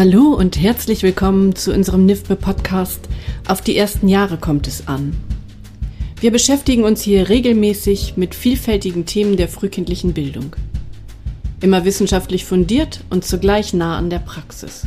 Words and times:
Hallo 0.00 0.32
und 0.32 0.58
herzlich 0.58 1.02
willkommen 1.02 1.54
zu 1.54 1.74
unserem 1.74 2.06
NIFBE 2.06 2.34
Podcast 2.34 3.06
Auf 3.46 3.60
die 3.60 3.76
ersten 3.76 4.08
Jahre 4.08 4.38
kommt 4.38 4.66
es 4.66 4.88
an. 4.88 5.14
Wir 6.22 6.30
beschäftigen 6.30 6.84
uns 6.84 7.02
hier 7.02 7.28
regelmäßig 7.28 8.16
mit 8.16 8.34
vielfältigen 8.34 9.04
Themen 9.04 9.36
der 9.36 9.46
frühkindlichen 9.46 10.14
Bildung. 10.14 10.56
Immer 11.60 11.84
wissenschaftlich 11.84 12.46
fundiert 12.46 13.04
und 13.10 13.26
zugleich 13.26 13.74
nah 13.74 13.98
an 13.98 14.08
der 14.08 14.20
Praxis. 14.20 14.86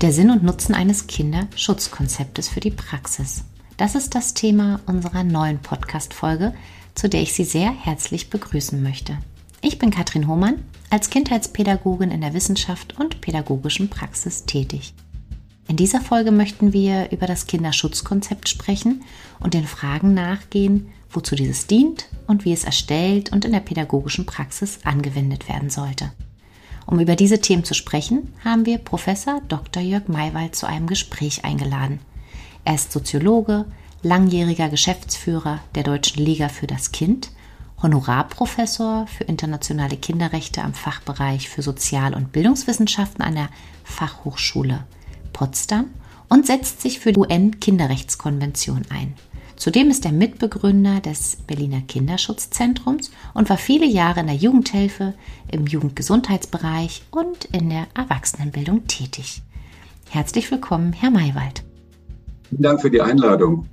Der 0.00 0.12
Sinn 0.12 0.30
und 0.30 0.44
Nutzen 0.44 0.76
eines 0.76 1.08
Kinderschutzkonzeptes 1.08 2.48
für 2.48 2.60
die 2.60 2.70
Praxis. 2.70 3.42
Das 3.78 3.96
ist 3.96 4.14
das 4.14 4.32
Thema 4.32 4.78
unserer 4.86 5.24
neuen 5.24 5.58
Podcast-Folge, 5.58 6.54
zu 6.94 7.08
der 7.08 7.22
ich 7.22 7.32
Sie 7.32 7.42
sehr 7.42 7.72
herzlich 7.72 8.30
begrüßen 8.30 8.80
möchte. 8.80 9.18
Ich 9.66 9.78
bin 9.78 9.90
Katrin 9.90 10.28
Hohmann, 10.28 10.62
als 10.90 11.08
Kindheitspädagogin 11.08 12.10
in 12.10 12.20
der 12.20 12.34
Wissenschaft 12.34 13.00
und 13.00 13.22
pädagogischen 13.22 13.88
Praxis 13.88 14.44
tätig. 14.44 14.92
In 15.68 15.76
dieser 15.76 16.02
Folge 16.02 16.32
möchten 16.32 16.74
wir 16.74 17.10
über 17.12 17.26
das 17.26 17.46
Kinderschutzkonzept 17.46 18.46
sprechen 18.50 19.04
und 19.40 19.54
den 19.54 19.66
Fragen 19.66 20.12
nachgehen, 20.12 20.88
wozu 21.08 21.34
dieses 21.34 21.66
dient 21.66 22.10
und 22.26 22.44
wie 22.44 22.52
es 22.52 22.64
erstellt 22.64 23.32
und 23.32 23.46
in 23.46 23.52
der 23.52 23.60
pädagogischen 23.60 24.26
Praxis 24.26 24.80
angewendet 24.84 25.48
werden 25.48 25.70
sollte. 25.70 26.12
Um 26.84 27.00
über 27.00 27.16
diese 27.16 27.40
Themen 27.40 27.64
zu 27.64 27.72
sprechen, 27.72 28.34
haben 28.44 28.66
wir 28.66 28.76
Professor 28.76 29.40
Dr. 29.48 29.82
Jörg 29.82 30.08
Maywald 30.08 30.54
zu 30.54 30.66
einem 30.66 30.86
Gespräch 30.86 31.46
eingeladen. 31.46 32.00
Er 32.66 32.74
ist 32.74 32.92
Soziologe, 32.92 33.64
langjähriger 34.02 34.68
Geschäftsführer 34.68 35.60
der 35.74 35.84
Deutschen 35.84 36.22
Liga 36.22 36.50
für 36.50 36.66
das 36.66 36.92
Kind 36.92 37.30
Honorarprofessor 37.84 39.06
für 39.06 39.24
internationale 39.24 39.98
Kinderrechte 39.98 40.62
am 40.62 40.72
Fachbereich 40.72 41.50
für 41.50 41.60
Sozial- 41.60 42.14
und 42.14 42.32
Bildungswissenschaften 42.32 43.22
an 43.22 43.34
der 43.34 43.50
Fachhochschule 43.84 44.84
Potsdam 45.34 45.90
und 46.30 46.46
setzt 46.46 46.80
sich 46.80 46.98
für 46.98 47.12
die 47.12 47.20
UN-Kinderrechtskonvention 47.20 48.82
ein. 48.88 49.12
Zudem 49.56 49.90
ist 49.90 50.06
er 50.06 50.12
Mitbegründer 50.12 51.00
des 51.00 51.36
Berliner 51.46 51.82
Kinderschutzzentrums 51.82 53.10
und 53.34 53.50
war 53.50 53.58
viele 53.58 53.86
Jahre 53.86 54.20
in 54.20 54.28
der 54.28 54.36
Jugendhilfe, 54.36 55.12
im 55.52 55.66
Jugendgesundheitsbereich 55.66 57.02
und 57.10 57.44
in 57.52 57.68
der 57.68 57.86
Erwachsenenbildung 57.94 58.86
tätig. 58.86 59.42
Herzlich 60.08 60.50
willkommen, 60.50 60.94
Herr 60.94 61.10
Maywald. 61.10 61.62
Vielen 62.48 62.62
Dank 62.62 62.80
für 62.80 62.90
die 62.90 63.02
Einladung. 63.02 63.68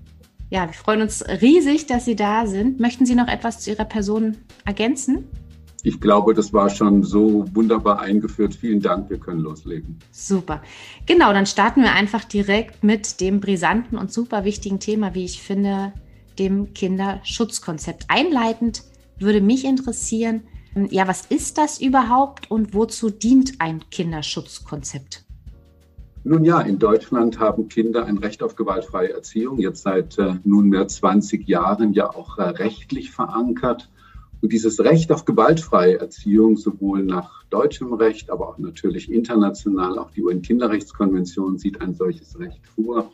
Ja, 0.51 0.67
wir 0.67 0.73
freuen 0.73 1.01
uns 1.01 1.23
riesig, 1.41 1.85
dass 1.85 2.03
Sie 2.03 2.17
da 2.17 2.45
sind. 2.45 2.77
Möchten 2.77 3.05
Sie 3.05 3.15
noch 3.15 3.29
etwas 3.29 3.61
zu 3.61 3.69
Ihrer 3.69 3.85
Person 3.85 4.35
ergänzen? 4.65 5.29
Ich 5.81 6.01
glaube, 6.01 6.33
das 6.33 6.51
war 6.51 6.69
schon 6.69 7.03
so 7.03 7.45
wunderbar 7.55 8.01
eingeführt. 8.01 8.53
Vielen 8.53 8.81
Dank, 8.81 9.09
wir 9.09 9.17
können 9.17 9.39
loslegen. 9.39 9.97
Super. 10.11 10.61
Genau, 11.05 11.31
dann 11.31 11.45
starten 11.45 11.83
wir 11.83 11.93
einfach 11.93 12.25
direkt 12.25 12.83
mit 12.83 13.21
dem 13.21 13.39
brisanten 13.39 13.97
und 13.97 14.11
super 14.11 14.43
wichtigen 14.43 14.81
Thema, 14.81 15.15
wie 15.15 15.23
ich 15.23 15.41
finde, 15.41 15.93
dem 16.37 16.73
Kinderschutzkonzept. 16.73 18.07
Einleitend 18.09 18.83
würde 19.19 19.39
mich 19.39 19.63
interessieren, 19.63 20.43
ja, 20.89 21.07
was 21.07 21.25
ist 21.27 21.59
das 21.59 21.79
überhaupt 21.79 22.51
und 22.51 22.73
wozu 22.73 23.09
dient 23.09 23.53
ein 23.59 23.89
Kinderschutzkonzept? 23.89 25.23
Nun 26.23 26.45
ja, 26.45 26.61
in 26.61 26.77
Deutschland 26.77 27.39
haben 27.39 27.67
Kinder 27.67 28.05
ein 28.05 28.19
Recht 28.19 28.43
auf 28.43 28.55
gewaltfreie 28.55 29.11
Erziehung, 29.11 29.57
jetzt 29.57 29.81
seit 29.81 30.19
äh, 30.19 30.35
nunmehr 30.43 30.87
20 30.87 31.47
Jahren 31.47 31.93
ja 31.93 32.09
auch 32.09 32.37
äh, 32.37 32.43
rechtlich 32.43 33.09
verankert. 33.09 33.89
Und 34.39 34.53
dieses 34.53 34.79
Recht 34.79 35.11
auf 35.11 35.25
gewaltfreie 35.25 35.99
Erziehung, 35.99 36.57
sowohl 36.57 37.03
nach 37.03 37.43
deutschem 37.45 37.93
Recht, 37.93 38.29
aber 38.29 38.49
auch 38.49 38.59
natürlich 38.59 39.11
international, 39.11 39.97
auch 39.97 40.11
die 40.11 40.21
UN-Kinderrechtskonvention 40.21 41.57
sieht 41.57 41.81
ein 41.81 41.95
solches 41.95 42.37
Recht 42.39 42.67
vor. 42.67 43.11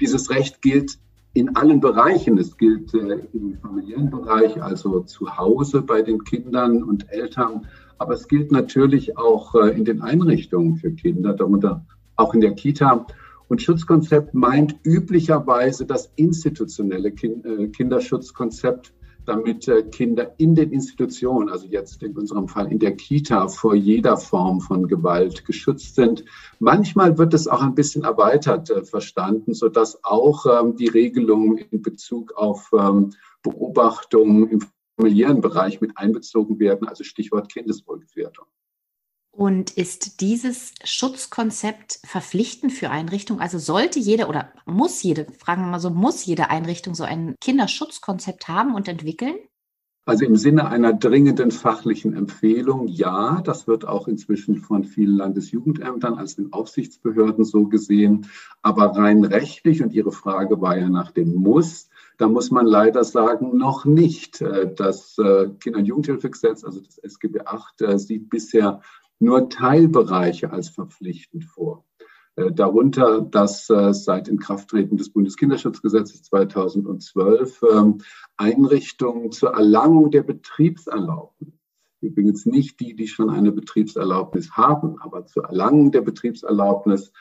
Dieses 0.00 0.28
Recht 0.28 0.60
gilt 0.60 0.98
in 1.32 1.56
allen 1.56 1.80
Bereichen. 1.80 2.36
Es 2.36 2.58
gilt 2.58 2.92
äh, 2.92 3.20
im 3.32 3.56
familiären 3.62 4.10
Bereich, 4.10 4.62
also 4.62 5.00
zu 5.00 5.38
Hause 5.38 5.80
bei 5.80 6.02
den 6.02 6.22
Kindern 6.24 6.82
und 6.82 7.10
Eltern, 7.10 7.66
aber 7.96 8.12
es 8.12 8.28
gilt 8.28 8.52
natürlich 8.52 9.16
auch 9.16 9.54
äh, 9.54 9.70
in 9.70 9.86
den 9.86 10.02
Einrichtungen 10.02 10.76
für 10.76 10.92
Kinder, 10.92 11.32
darunter 11.32 11.86
auch 12.22 12.34
in 12.34 12.40
der 12.40 12.54
Kita. 12.54 13.06
Und 13.48 13.60
Schutzkonzept 13.60 14.32
meint 14.32 14.76
üblicherweise 14.84 15.84
das 15.84 16.10
institutionelle 16.16 17.08
äh, 17.08 17.68
Kinderschutzkonzept, 17.68 18.94
damit 19.26 19.68
äh, 19.68 19.82
Kinder 19.82 20.34
in 20.38 20.54
den 20.54 20.72
Institutionen, 20.72 21.48
also 21.48 21.66
jetzt 21.66 22.02
in 22.02 22.16
unserem 22.16 22.48
Fall 22.48 22.72
in 22.72 22.78
der 22.78 22.96
Kita, 22.96 23.48
vor 23.48 23.74
jeder 23.74 24.16
Form 24.16 24.60
von 24.60 24.88
Gewalt 24.88 25.44
geschützt 25.44 25.96
sind. 25.96 26.24
Manchmal 26.60 27.18
wird 27.18 27.34
es 27.34 27.46
auch 27.46 27.62
ein 27.62 27.74
bisschen 27.74 28.04
erweitert 28.04 28.70
äh, 28.70 28.82
verstanden, 28.84 29.54
sodass 29.54 30.02
auch 30.04 30.46
ähm, 30.46 30.76
die 30.76 30.88
Regelungen 30.88 31.58
in 31.58 31.82
Bezug 31.82 32.32
auf 32.32 32.70
ähm, 32.72 33.10
Beobachtungen 33.42 34.48
im 34.48 34.60
familiären 34.96 35.40
Bereich 35.40 35.80
mit 35.80 35.98
einbezogen 35.98 36.58
werden, 36.58 36.88
also 36.88 37.04
Stichwort 37.04 37.52
Kindeswohlgefährdung. 37.52 38.46
Und 39.34 39.70
ist 39.70 40.20
dieses 40.20 40.74
Schutzkonzept 40.84 42.00
verpflichtend 42.04 42.70
für 42.70 42.90
Einrichtungen? 42.90 43.40
Also 43.40 43.58
sollte 43.58 43.98
jede 43.98 44.26
oder 44.26 44.52
muss 44.66 45.02
jede, 45.02 45.26
fragen 45.38 45.62
wir 45.62 45.70
mal 45.70 45.80
so, 45.80 45.88
muss 45.88 46.26
jede 46.26 46.50
Einrichtung 46.50 46.94
so 46.94 47.04
ein 47.04 47.34
Kinderschutzkonzept 47.40 48.48
haben 48.48 48.74
und 48.74 48.88
entwickeln? 48.88 49.36
Also 50.04 50.24
im 50.24 50.34
Sinne 50.34 50.66
einer 50.68 50.92
dringenden 50.92 51.52
fachlichen 51.52 52.14
Empfehlung, 52.14 52.88
ja, 52.88 53.40
das 53.40 53.68
wird 53.68 53.86
auch 53.86 54.08
inzwischen 54.08 54.56
von 54.56 54.82
vielen 54.82 55.16
Landesjugendämtern 55.16 56.14
als 56.14 56.34
den 56.34 56.52
Aufsichtsbehörden 56.52 57.44
so 57.44 57.68
gesehen. 57.68 58.26
Aber 58.62 58.96
rein 58.96 59.24
rechtlich, 59.24 59.80
und 59.80 59.92
Ihre 59.92 60.10
Frage 60.10 60.60
war 60.60 60.76
ja 60.76 60.88
nach 60.88 61.12
dem 61.12 61.34
Muss, 61.34 61.88
da 62.18 62.28
muss 62.28 62.50
man 62.50 62.66
leider 62.66 63.04
sagen, 63.04 63.56
noch 63.56 63.84
nicht. 63.84 64.40
Äh, 64.40 64.74
das 64.74 65.16
äh, 65.18 65.50
Kinder- 65.60 65.78
und 65.78 65.86
Jugendhilfegesetz, 65.86 66.64
also 66.64 66.80
das 66.80 66.98
SGB 66.98 67.38
VIII, 67.38 67.88
äh, 67.88 67.98
sieht 67.98 68.28
bisher 68.28 68.80
nur 69.22 69.48
Teilbereiche 69.48 70.50
als 70.50 70.68
verpflichtend 70.68 71.44
vor. 71.44 71.84
Äh, 72.34 72.50
darunter 72.52 73.20
das 73.20 73.68
äh, 73.70 73.92
seit 73.92 74.28
Inkrafttreten 74.28 74.96
des 74.96 75.10
Bundeskinderschutzgesetzes 75.10 76.22
2012 76.24 77.62
ähm, 77.72 77.98
Einrichtungen 78.36 79.30
zur 79.32 79.50
Erlangung 79.50 80.10
der 80.10 80.22
Betriebserlaubnis. 80.22 81.52
Übrigens 82.00 82.46
nicht 82.46 82.80
die, 82.80 82.96
die 82.96 83.06
schon 83.06 83.28
eine 83.30 83.52
Betriebserlaubnis 83.52 84.52
haben, 84.52 84.96
aber 85.00 85.26
zur 85.26 85.44
Erlangung 85.44 85.92
der 85.92 86.00
Betriebserlaubnis 86.00 87.12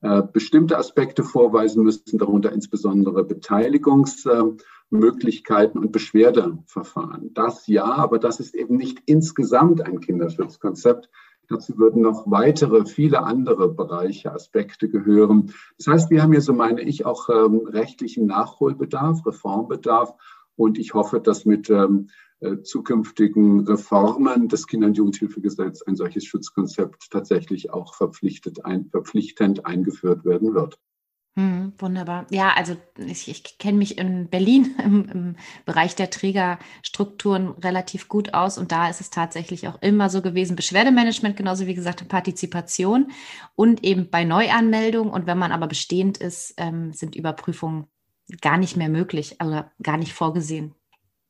äh, 0.00 0.22
bestimmte 0.22 0.78
Aspekte 0.78 1.24
vorweisen 1.24 1.82
müssen, 1.82 2.18
darunter 2.18 2.52
insbesondere 2.52 3.24
Beteiligungsmöglichkeiten 3.24 5.80
und 5.80 5.90
Beschwerdeverfahren. 5.90 7.34
Das 7.34 7.66
ja, 7.66 7.86
aber 7.86 8.20
das 8.20 8.38
ist 8.38 8.54
eben 8.54 8.76
nicht 8.76 9.02
insgesamt 9.06 9.80
ein 9.80 9.98
Kinderschutzkonzept, 9.98 11.10
Dazu 11.48 11.78
würden 11.78 12.02
noch 12.02 12.30
weitere, 12.30 12.84
viele 12.84 13.22
andere 13.22 13.72
Bereiche, 13.72 14.32
Aspekte 14.32 14.88
gehören. 14.88 15.54
Das 15.78 15.86
heißt, 15.86 16.10
wir 16.10 16.22
haben 16.22 16.32
hier, 16.32 16.42
so 16.42 16.52
meine 16.52 16.82
ich, 16.82 17.06
auch 17.06 17.28
ähm, 17.30 17.66
rechtlichen 17.66 18.26
Nachholbedarf, 18.26 19.24
Reformbedarf. 19.24 20.14
Und 20.56 20.78
ich 20.78 20.92
hoffe, 20.92 21.20
dass 21.20 21.44
mit 21.44 21.70
ähm, 21.70 22.08
äh, 22.40 22.62
zukünftigen 22.62 23.66
Reformen 23.66 24.48
des 24.48 24.66
Kinder- 24.66 24.88
und 24.88 24.96
Jugendhilfegesetzes 24.96 25.86
ein 25.86 25.96
solches 25.96 26.24
Schutzkonzept 26.24 27.10
tatsächlich 27.10 27.72
auch 27.72 27.94
verpflichtet, 27.94 28.64
ein, 28.64 28.90
verpflichtend 28.90 29.66
eingeführt 29.66 30.24
werden 30.24 30.54
wird. 30.54 30.78
Hm, 31.38 31.72
wunderbar. 31.78 32.26
Ja, 32.30 32.54
also 32.56 32.76
ich, 32.96 33.28
ich 33.28 33.58
kenne 33.58 33.78
mich 33.78 33.96
in 33.96 34.28
Berlin 34.28 34.74
im, 34.84 35.08
im, 35.08 35.36
Bereich 35.66 35.94
der 35.94 36.10
Trägerstrukturen 36.10 37.50
relativ 37.50 38.08
gut 38.08 38.34
aus 38.34 38.58
und 38.58 38.72
da 38.72 38.90
ist 38.90 39.00
es 39.00 39.10
tatsächlich 39.10 39.68
auch 39.68 39.80
immer 39.80 40.10
so 40.10 40.20
gewesen, 40.20 40.56
Beschwerdemanagement, 40.56 41.36
genauso 41.36 41.68
wie 41.68 41.76
gesagt, 41.76 42.08
Partizipation 42.08 43.12
und 43.54 43.84
eben 43.84 44.10
bei 44.10 44.24
Neuanmeldung. 44.24 45.10
Und 45.10 45.28
wenn 45.28 45.38
man 45.38 45.52
aber 45.52 45.68
bestehend 45.68 46.18
ist, 46.18 46.54
ähm, 46.56 46.92
sind 46.92 47.14
Überprüfungen 47.14 47.86
gar 48.40 48.58
nicht 48.58 48.76
mehr 48.76 48.88
möglich 48.88 49.36
oder 49.40 49.70
gar 49.80 49.96
nicht 49.96 50.14
vorgesehen. 50.14 50.74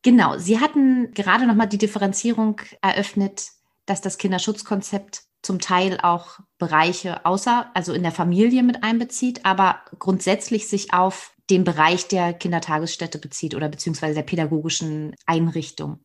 Genau, 0.01 0.39
Sie 0.39 0.59
hatten 0.59 1.13
gerade 1.13 1.47
nochmal 1.47 1.69
die 1.69 1.77
Differenzierung 1.77 2.63
eröffnet, 2.81 3.49
dass 3.85 4.01
das 4.01 4.17
Kinderschutzkonzept 4.17 5.28
zum 5.43 5.61
Teil 5.61 5.99
auch 6.01 6.41
Bereiche 6.59 7.25
außer, 7.25 7.71
also 7.75 7.93
in 7.93 8.03
der 8.03 8.13
Familie 8.13 8.63
mit 8.63 8.83
einbezieht, 8.83 9.45
aber 9.45 9.83
grundsätzlich 9.99 10.69
sich 10.69 10.93
auf 10.93 11.33
den 11.51 11.65
Bereich 11.65 12.09
der 12.09 12.35
Kindertagesstätte 12.35 13.19
bezieht 13.19 13.55
oder 13.55 13.69
beziehungsweise 13.69 14.15
der 14.15 14.23
pädagogischen 14.23 15.15
Einrichtung. 15.27 16.01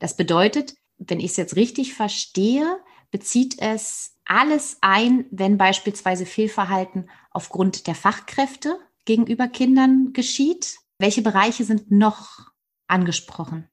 Das 0.00 0.16
bedeutet, 0.16 0.74
wenn 0.98 1.20
ich 1.20 1.32
es 1.32 1.36
jetzt 1.36 1.56
richtig 1.56 1.94
verstehe, 1.94 2.78
bezieht 3.10 3.56
es 3.60 4.16
alles 4.24 4.78
ein, 4.80 5.26
wenn 5.30 5.58
beispielsweise 5.58 6.26
Fehlverhalten 6.26 7.10
aufgrund 7.30 7.86
der 7.86 7.94
Fachkräfte 7.94 8.78
gegenüber 9.04 9.48
Kindern 9.48 10.12
geschieht. 10.12 10.78
Welche 10.98 11.22
Bereiche 11.22 11.64
sind 11.64 11.90
noch 11.90 12.50
angesprochen? 12.86 13.68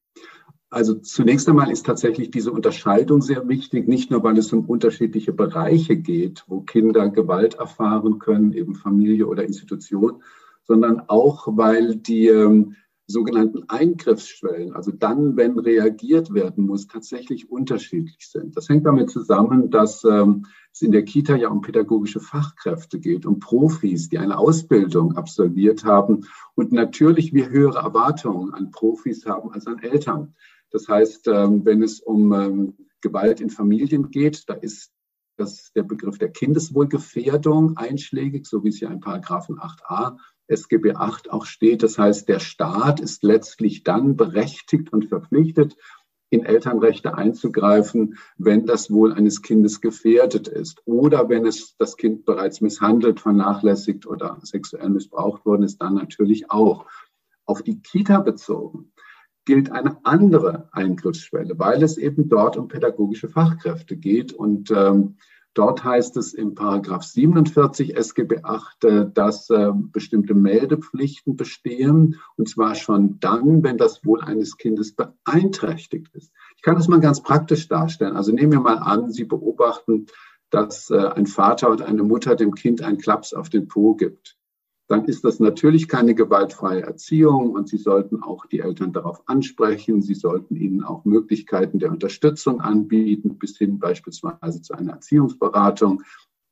Also 0.71 0.95
zunächst 0.95 1.49
einmal 1.49 1.69
ist 1.69 1.85
tatsächlich 1.85 2.31
diese 2.31 2.53
Unterscheidung 2.53 3.21
sehr 3.21 3.45
wichtig, 3.49 3.89
nicht 3.89 4.09
nur 4.09 4.23
weil 4.23 4.37
es 4.37 4.53
um 4.53 4.63
unterschiedliche 4.65 5.33
Bereiche 5.33 5.97
geht, 5.97 6.45
wo 6.47 6.61
Kinder 6.61 7.09
Gewalt 7.09 7.55
erfahren 7.55 8.19
können, 8.19 8.53
eben 8.53 8.75
Familie 8.75 9.27
oder 9.27 9.43
Institution, 9.43 10.23
sondern 10.63 11.01
auch 11.09 11.45
weil 11.57 11.97
die 11.97 12.27
ähm, 12.27 12.77
sogenannten 13.05 13.67
Eingriffsschwellen, 13.67 14.73
also 14.73 14.91
dann, 14.91 15.35
wenn 15.35 15.59
reagiert 15.59 16.33
werden 16.33 16.65
muss, 16.65 16.87
tatsächlich 16.87 17.51
unterschiedlich 17.51 18.29
sind. 18.29 18.55
Das 18.55 18.69
hängt 18.69 18.85
damit 18.85 19.09
zusammen, 19.09 19.71
dass 19.71 20.05
ähm, 20.05 20.45
es 20.71 20.81
in 20.81 20.93
der 20.93 21.03
Kita 21.03 21.35
ja 21.35 21.49
um 21.49 21.59
pädagogische 21.59 22.21
Fachkräfte 22.21 22.99
geht, 22.99 23.25
um 23.25 23.39
Profis, 23.39 24.07
die 24.07 24.19
eine 24.19 24.37
Ausbildung 24.37 25.17
absolviert 25.17 25.83
haben 25.83 26.27
und 26.55 26.71
natürlich 26.71 27.33
wir 27.33 27.49
höhere 27.49 27.79
Erwartungen 27.79 28.53
an 28.53 28.71
Profis 28.71 29.25
haben 29.25 29.51
als 29.51 29.67
an 29.67 29.79
Eltern. 29.79 30.33
Das 30.71 30.87
heißt, 30.87 31.27
ähm, 31.27 31.65
wenn 31.65 31.83
es 31.83 31.99
um 31.99 32.33
ähm, 32.33 32.77
Gewalt 33.01 33.41
in 33.41 33.49
Familien 33.49 34.09
geht, 34.09 34.49
da 34.49 34.53
ist 34.53 34.91
das 35.37 35.71
der 35.73 35.83
Begriff 35.83 36.17
der 36.17 36.29
Kindeswohlgefährdung 36.29 37.77
einschlägig, 37.77 38.45
so 38.45 38.63
wie 38.63 38.69
es 38.69 38.79
ja 38.79 38.89
in 38.89 38.99
Paragraphen 38.99 39.59
8a 39.59 40.17
SGB 40.47 40.93
8 40.93 41.31
auch 41.31 41.45
steht. 41.45 41.83
Das 41.83 41.97
heißt, 41.97 42.27
der 42.27 42.39
Staat 42.39 42.99
ist 42.99 43.23
letztlich 43.23 43.83
dann 43.83 44.15
berechtigt 44.15 44.91
und 44.93 45.05
verpflichtet, 45.05 45.75
in 46.29 46.45
Elternrechte 46.45 47.15
einzugreifen, 47.15 48.17
wenn 48.37 48.65
das 48.65 48.89
Wohl 48.89 49.11
eines 49.11 49.41
Kindes 49.41 49.81
gefährdet 49.81 50.47
ist 50.47 50.81
oder 50.85 51.27
wenn 51.27 51.45
es 51.45 51.75
das 51.77 51.97
Kind 51.97 52.23
bereits 52.23 52.61
misshandelt, 52.61 53.19
vernachlässigt 53.19 54.07
oder 54.07 54.39
sexuell 54.41 54.89
missbraucht 54.89 55.45
worden 55.45 55.63
ist, 55.63 55.81
dann 55.81 55.95
natürlich 55.95 56.49
auch. 56.49 56.85
Auf 57.45 57.63
die 57.63 57.81
Kita 57.81 58.21
bezogen 58.21 58.93
gilt 59.45 59.71
eine 59.71 59.97
andere 60.03 60.69
Eingriffsschwelle, 60.71 61.57
weil 61.57 61.83
es 61.83 61.97
eben 61.97 62.29
dort 62.29 62.57
um 62.57 62.67
pädagogische 62.67 63.29
Fachkräfte 63.29 63.97
geht 63.97 64.33
und 64.33 64.71
ähm, 64.71 65.15
Dort 65.53 65.83
heißt 65.83 66.15
es 66.15 66.33
im 66.33 66.55
Paragraph 66.55 67.03
47 67.03 67.97
SGB 67.97 68.39
8, 68.43 68.83
äh, 68.85 69.05
dass 69.13 69.49
äh, 69.49 69.71
bestimmte 69.73 70.33
Meldepflichten 70.33 71.35
bestehen, 71.35 72.21
und 72.37 72.47
zwar 72.47 72.75
schon 72.75 73.19
dann, 73.19 73.61
wenn 73.61 73.77
das 73.77 74.05
Wohl 74.05 74.21
eines 74.21 74.55
Kindes 74.55 74.95
beeinträchtigt 74.95 76.07
ist. 76.13 76.31
Ich 76.55 76.61
kann 76.61 76.75
das 76.75 76.87
mal 76.87 77.01
ganz 77.01 77.21
praktisch 77.21 77.67
darstellen. 77.67 78.15
Also 78.15 78.31
nehmen 78.31 78.53
wir 78.53 78.61
mal 78.61 78.77
an, 78.77 79.11
Sie 79.11 79.25
beobachten, 79.25 80.05
dass 80.51 80.89
äh, 80.89 80.97
ein 80.97 81.25
Vater 81.25 81.69
und 81.69 81.81
eine 81.81 82.03
Mutter 82.03 82.35
dem 82.35 82.55
Kind 82.55 82.81
einen 82.81 82.97
Klaps 82.97 83.33
auf 83.33 83.49
den 83.49 83.67
Po 83.67 83.95
gibt 83.95 84.37
dann 84.91 85.05
ist 85.05 85.23
das 85.23 85.39
natürlich 85.39 85.87
keine 85.87 86.13
gewaltfreie 86.15 86.81
Erziehung 86.81 87.51
und 87.51 87.69
Sie 87.69 87.77
sollten 87.77 88.21
auch 88.21 88.45
die 88.45 88.59
Eltern 88.59 88.91
darauf 88.91 89.21
ansprechen. 89.25 90.01
Sie 90.01 90.15
sollten 90.15 90.57
ihnen 90.57 90.83
auch 90.83 91.05
Möglichkeiten 91.05 91.79
der 91.79 91.91
Unterstützung 91.91 92.59
anbieten, 92.59 93.37
bis 93.37 93.57
hin 93.57 93.79
beispielsweise 93.79 94.61
zu 94.61 94.73
einer 94.73 94.91
Erziehungsberatung, 94.91 96.03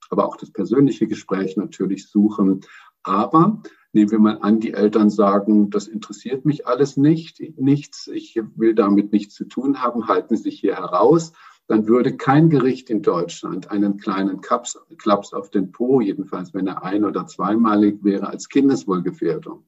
aber 0.09 0.25
auch 0.25 0.37
das 0.37 0.51
persönliche 0.51 1.05
Gespräch 1.05 1.57
natürlich 1.57 2.07
suchen. 2.07 2.61
Aber 3.03 3.61
nehmen 3.91 4.11
wir 4.11 4.19
mal 4.19 4.37
an, 4.39 4.61
die 4.61 4.71
Eltern 4.71 5.09
sagen, 5.09 5.69
das 5.69 5.89
interessiert 5.89 6.45
mich 6.45 6.65
alles 6.65 6.95
nicht, 6.95 7.41
nichts, 7.57 8.07
ich 8.07 8.39
will 8.55 8.73
damit 8.73 9.11
nichts 9.11 9.35
zu 9.35 9.45
tun 9.45 9.81
haben, 9.81 10.07
halten 10.07 10.37
Sie 10.37 10.43
sich 10.43 10.61
hier 10.61 10.77
heraus 10.77 11.33
dann 11.69 11.87
würde 11.87 12.17
kein 12.17 12.49
Gericht 12.49 12.89
in 12.89 13.03
Deutschland 13.03 13.69
einen 13.69 13.97
kleinen 13.97 14.41
Klaps, 14.41 14.79
Klaps 14.97 15.33
auf 15.33 15.51
den 15.51 15.71
Po, 15.71 16.01
jedenfalls 16.01 16.51
wenn 16.55 16.65
er 16.65 16.83
ein- 16.83 17.05
oder 17.05 17.27
zweimalig 17.27 18.03
wäre, 18.03 18.27
als 18.27 18.49
Kindeswohlgefährdung 18.49 19.67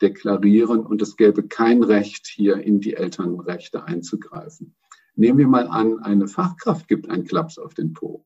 deklarieren 0.00 0.80
und 0.80 1.02
es 1.02 1.14
gäbe 1.14 1.46
kein 1.46 1.82
Recht, 1.82 2.26
hier 2.26 2.56
in 2.56 2.80
die 2.80 2.94
Elternrechte 2.94 3.84
einzugreifen. 3.84 4.74
Nehmen 5.14 5.38
wir 5.38 5.46
mal 5.46 5.68
an, 5.68 5.98
eine 5.98 6.26
Fachkraft 6.26 6.88
gibt 6.88 7.10
einen 7.10 7.24
Klaps 7.24 7.58
auf 7.58 7.74
den 7.74 7.92
Po. 7.92 8.24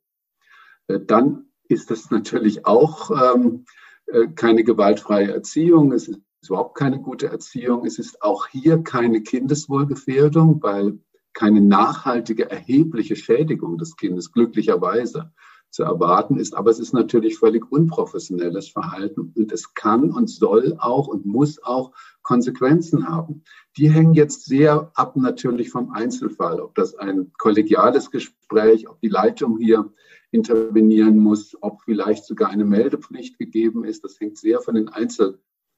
Äh, 0.87 1.01
dann 1.01 1.47
ist 1.69 1.91
das 1.91 2.13
natürlich 2.13 2.65
auch 2.65 3.11
ähm, 3.11 3.65
äh, 4.07 4.29
keine 4.29 4.63
gewaltfreie 4.63 5.33
Erziehung. 5.33 5.91
Es 5.91 6.07
ist 6.07 6.21
überhaupt 6.47 6.79
keine 6.79 7.01
gute 7.01 7.27
Erziehung. 7.27 7.85
Es 7.87 7.99
ist 7.99 8.23
auch 8.23 8.47
hier 8.47 8.85
keine 8.85 9.23
Kindeswohlgefährdung, 9.23 10.63
weil 10.63 11.01
keine 11.37 11.61
nachhaltige, 11.61 12.51
erhebliche 12.51 13.15
Schädigung 13.15 13.77
des 13.77 13.97
Kindes 13.97 14.33
glücklicherweise 14.33 15.33
zu 15.69 15.83
erwarten 15.83 16.39
ist. 16.39 16.57
Aber 16.57 16.71
es 16.71 16.79
ist 16.79 16.95
natürlich 16.95 17.37
völlig 17.37 17.71
unprofessionelles 17.71 18.71
Verhalten 18.71 19.35
und 19.37 19.53
es 19.53 19.75
kann 19.75 20.11
und 20.11 20.31
soll 20.31 20.77
auch 20.79 21.09
und 21.09 21.27
muss 21.27 21.63
auch 21.63 21.93
Konsequenzen 22.23 23.07
haben. 23.07 23.45
Die 23.77 23.91
hängen 23.91 24.15
jetzt 24.15 24.47
sehr 24.47 24.91
ab 24.95 25.17
natürlich 25.17 25.69
vom 25.69 25.91
Einzelfall, 25.91 26.59
ob 26.59 26.75
das 26.75 26.95
ein 26.95 27.31
kollegiales 27.37 28.11
Gespräch, 28.11 28.89
ob 28.89 28.99
die 29.01 29.09
Leitung 29.09 29.59
hier 29.59 29.93
intervenieren 30.31 31.19
muss, 31.19 31.55
ob 31.61 31.83
vielleicht 31.83 32.25
sogar 32.25 32.49
eine 32.49 32.65
Meldepflicht 32.65 33.39
gegeben 33.39 33.85
ist. 33.85 34.05
Das 34.05 34.19
hängt 34.19 34.39
sehr 34.39 34.61
von 34.61 34.75
den 34.75 34.89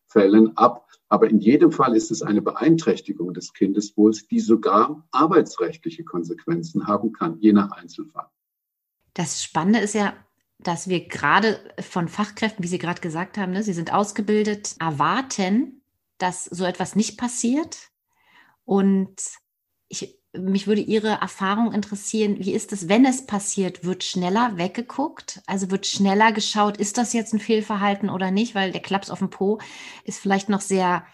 Einzelfällen 0.09 0.57
ab. 0.57 0.87
Aber 1.11 1.31
in 1.31 1.39
jedem 1.39 1.73
Fall 1.73 1.97
ist 1.97 2.11
es 2.11 2.23
eine 2.23 2.43
Beeinträchtigung 2.43 3.33
des 3.33 3.55
Kindeswohls, 3.55 4.27
die 4.29 4.41
sogar 4.41 5.07
arbeitsrechtliche 5.11 6.05
Konsequenzen 6.05 6.87
haben 6.87 7.13
kann, 7.13 7.39
je 7.41 7.53
nach 7.53 7.71
Einzelfall. 7.73 8.29
Das 9.15 9.43
Spannende 9.43 9.81
ist 9.81 9.95
ja, 9.95 10.13
dass 10.59 10.89
wir 10.89 11.07
gerade 11.09 11.59
von 11.81 12.09
Fachkräften, 12.09 12.63
wie 12.63 12.69
Sie 12.69 12.79
gerade 12.79 13.01
gesagt 13.01 13.39
haben, 13.39 13.53
ne, 13.53 13.63
sie 13.63 13.73
sind 13.73 13.93
ausgebildet, 13.93 14.75
erwarten, 14.81 15.83
dass 16.19 16.45
so 16.45 16.65
etwas 16.65 16.95
nicht 16.95 17.17
passiert. 17.17 17.91
Und 18.65 19.17
ich 19.89 20.18
mich 20.33 20.67
würde 20.67 20.83
Ihre 20.83 21.09
Erfahrung 21.09 21.73
interessieren. 21.73 22.37
Wie 22.39 22.53
ist 22.53 22.73
es, 22.73 22.89
wenn 22.89 23.05
es 23.05 23.27
passiert? 23.27 23.85
Wird 23.85 24.05
schneller 24.05 24.57
weggeguckt? 24.57 25.41
Also 25.47 25.71
wird 25.71 25.87
schneller 25.87 26.33
geschaut, 26.33 26.77
ist 26.77 26.99
das 26.99 27.13
jetzt 27.13 27.33
ein 27.33 27.41
Fehlverhalten 27.41 28.11
oder 28.11 28.31
nicht? 28.31 28.55
Weil 28.55 28.73
der 28.73 28.83
Klaps 28.83 29.11
auf 29.11 29.21
dem 29.21 29.31
Po 29.31 29.59
ist 30.05 30.19
vielleicht 30.19 30.49
noch 30.49 30.61
sehr 30.61 31.07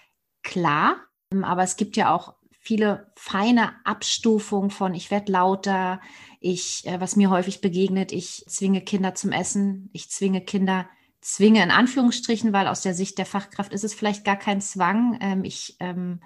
klar. 0.42 0.96
Aber 1.42 1.62
es 1.62 1.76
gibt 1.76 1.96
ja 1.96 2.14
auch 2.14 2.34
viele 2.64 3.12
feine 3.14 3.74
Abstufungen 3.84 4.70
von 4.70 4.94
ich 4.94 5.10
werde 5.10 5.30
lauter, 5.30 6.00
ich, 6.40 6.86
äh, 6.86 7.00
was 7.00 7.16
mir 7.16 7.30
häufig 7.30 7.60
begegnet, 7.60 8.10
ich 8.10 8.44
zwinge 8.48 8.80
Kinder 8.80 9.14
zum 9.14 9.32
Essen, 9.32 9.90
ich 9.92 10.10
zwinge 10.10 10.40
Kinder, 10.40 10.88
zwinge 11.20 11.62
in 11.62 11.70
Anführungsstrichen, 11.70 12.52
weil 12.52 12.66
aus 12.66 12.82
der 12.82 12.94
Sicht 12.94 13.18
der 13.18 13.26
Fachkraft 13.26 13.72
ist 13.72 13.84
es 13.84 13.94
vielleicht 13.94 14.24
gar 14.24 14.36
kein 14.36 14.60
Zwang. 14.60 15.18
Ähm, 15.20 15.44
ich 15.44 15.76
ähm, 15.80 16.20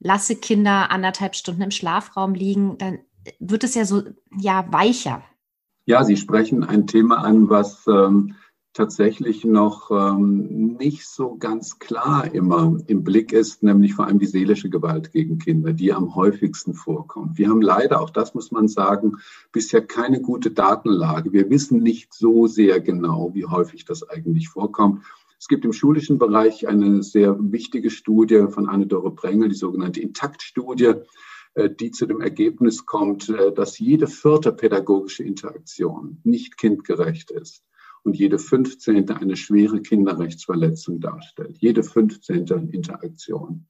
lasse 0.00 0.36
Kinder 0.36 0.90
anderthalb 0.90 1.36
Stunden 1.36 1.62
im 1.62 1.70
Schlafraum 1.70 2.34
liegen, 2.34 2.76
dann 2.78 2.98
wird 3.38 3.64
es 3.64 3.74
ja 3.74 3.84
so, 3.84 4.02
ja, 4.36 4.66
weicher. 4.70 5.22
Ja, 5.84 6.04
Sie 6.04 6.16
sprechen 6.16 6.64
ein 6.64 6.86
Thema 6.86 7.18
an, 7.18 7.48
was 7.48 7.86
ähm, 7.86 8.34
tatsächlich 8.72 9.44
noch 9.44 9.90
ähm, 9.90 10.76
nicht 10.78 11.06
so 11.06 11.36
ganz 11.36 11.78
klar 11.78 12.32
immer 12.32 12.78
im 12.86 13.02
Blick 13.02 13.32
ist, 13.32 13.62
nämlich 13.62 13.94
vor 13.94 14.06
allem 14.06 14.18
die 14.18 14.26
seelische 14.26 14.70
Gewalt 14.70 15.12
gegen 15.12 15.38
Kinder, 15.38 15.72
die 15.72 15.92
am 15.92 16.14
häufigsten 16.14 16.74
vorkommt. 16.74 17.36
Wir 17.36 17.48
haben 17.48 17.62
leider, 17.62 18.00
auch 18.00 18.10
das 18.10 18.34
muss 18.34 18.52
man 18.52 18.68
sagen, 18.68 19.16
bisher 19.52 19.84
keine 19.84 20.20
gute 20.20 20.52
Datenlage. 20.52 21.32
Wir 21.32 21.50
wissen 21.50 21.82
nicht 21.82 22.14
so 22.14 22.46
sehr 22.46 22.80
genau, 22.80 23.34
wie 23.34 23.46
häufig 23.46 23.84
das 23.84 24.08
eigentlich 24.08 24.48
vorkommt. 24.48 25.02
Es 25.40 25.48
gibt 25.48 25.64
im 25.64 25.72
schulischen 25.72 26.18
Bereich 26.18 26.68
eine 26.68 27.02
sehr 27.02 27.34
wichtige 27.40 27.88
Studie 27.88 28.44
von 28.50 28.68
Anne-Dore 28.68 29.10
Brengel, 29.10 29.48
die 29.48 29.54
sogenannte 29.54 29.98
Intakt-Studie, 29.98 30.92
äh, 31.54 31.70
die 31.70 31.90
zu 31.92 32.04
dem 32.04 32.20
Ergebnis 32.20 32.84
kommt, 32.84 33.30
äh, 33.30 33.50
dass 33.50 33.78
jede 33.78 34.06
vierte 34.06 34.52
pädagogische 34.52 35.24
Interaktion 35.24 36.20
nicht 36.24 36.58
kindgerecht 36.58 37.30
ist 37.30 37.64
und 38.02 38.18
jede 38.18 38.38
15. 38.38 39.10
eine 39.10 39.34
schwere 39.34 39.80
Kinderrechtsverletzung 39.80 41.00
darstellt. 41.00 41.56
Jede 41.58 41.84
15. 41.84 42.68
Interaktion. 42.70 43.66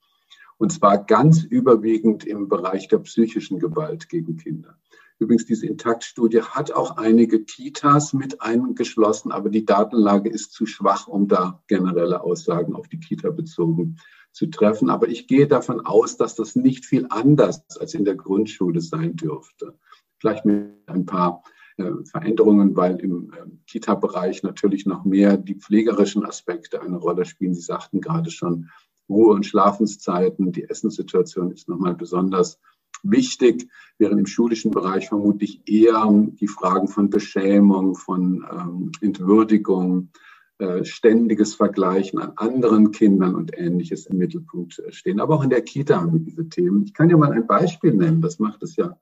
Und 0.58 0.72
zwar 0.72 1.04
ganz 1.04 1.44
überwiegend 1.44 2.26
im 2.26 2.48
Bereich 2.48 2.88
der 2.88 2.98
psychischen 2.98 3.60
Gewalt 3.60 4.08
gegen 4.08 4.36
Kinder. 4.36 4.76
Übrigens, 5.20 5.44
diese 5.44 5.66
Intaktstudie 5.66 6.40
hat 6.40 6.72
auch 6.72 6.96
einige 6.96 7.44
Kitas 7.44 8.14
mit 8.14 8.40
eingeschlossen, 8.40 9.32
aber 9.32 9.50
die 9.50 9.66
Datenlage 9.66 10.30
ist 10.30 10.52
zu 10.52 10.64
schwach, 10.64 11.08
um 11.08 11.28
da 11.28 11.62
generelle 11.66 12.22
Aussagen 12.22 12.74
auf 12.74 12.88
die 12.88 12.98
Kita 12.98 13.28
bezogen 13.28 13.98
zu 14.32 14.46
treffen. 14.46 14.88
Aber 14.88 15.08
ich 15.08 15.26
gehe 15.26 15.46
davon 15.46 15.84
aus, 15.84 16.16
dass 16.16 16.36
das 16.36 16.56
nicht 16.56 16.86
viel 16.86 17.06
anders 17.10 17.62
als 17.78 17.92
in 17.92 18.06
der 18.06 18.14
Grundschule 18.14 18.80
sein 18.80 19.14
dürfte. 19.14 19.78
Vielleicht 20.16 20.46
mit 20.46 20.72
ein 20.86 21.04
paar 21.04 21.42
äh, 21.76 21.90
Veränderungen, 22.04 22.74
weil 22.74 22.98
im 23.00 23.30
äh, 23.34 23.44
Kita-Bereich 23.66 24.42
natürlich 24.42 24.86
noch 24.86 25.04
mehr 25.04 25.36
die 25.36 25.54
pflegerischen 25.54 26.24
Aspekte 26.24 26.80
eine 26.80 26.96
Rolle 26.96 27.26
spielen. 27.26 27.52
Sie 27.52 27.60
sagten 27.60 28.00
gerade 28.00 28.30
schon, 28.30 28.70
Ruhe- 29.06 29.34
und 29.34 29.44
Schlafenszeiten, 29.44 30.52
die 30.52 30.64
Essenssituation 30.64 31.50
ist 31.50 31.68
nochmal 31.68 31.94
besonders 31.94 32.58
wichtig, 33.02 33.68
während 33.98 34.18
im 34.18 34.26
schulischen 34.26 34.70
Bereich 34.70 35.08
vermutlich 35.08 35.62
eher 35.66 36.08
die 36.40 36.48
Fragen 36.48 36.88
von 36.88 37.10
Beschämung, 37.10 37.94
von 37.94 38.46
ähm, 38.50 38.92
Entwürdigung, 39.00 40.10
äh, 40.58 40.84
ständiges 40.84 41.54
Vergleichen 41.54 42.18
an 42.18 42.32
anderen 42.36 42.90
Kindern 42.90 43.34
und 43.34 43.56
ähnliches 43.56 44.06
im 44.06 44.18
Mittelpunkt 44.18 44.78
äh, 44.78 44.92
stehen. 44.92 45.20
Aber 45.20 45.36
auch 45.36 45.44
in 45.44 45.50
der 45.50 45.62
Kita 45.62 46.00
haben 46.00 46.12
wir 46.12 46.20
diese 46.20 46.48
Themen. 46.48 46.84
Ich 46.84 46.92
kann 46.92 47.08
ja 47.08 47.16
mal 47.16 47.32
ein 47.32 47.46
Beispiel 47.46 47.94
nennen, 47.94 48.20
das 48.20 48.38
macht 48.38 48.62
es 48.62 48.76
ja 48.76 48.98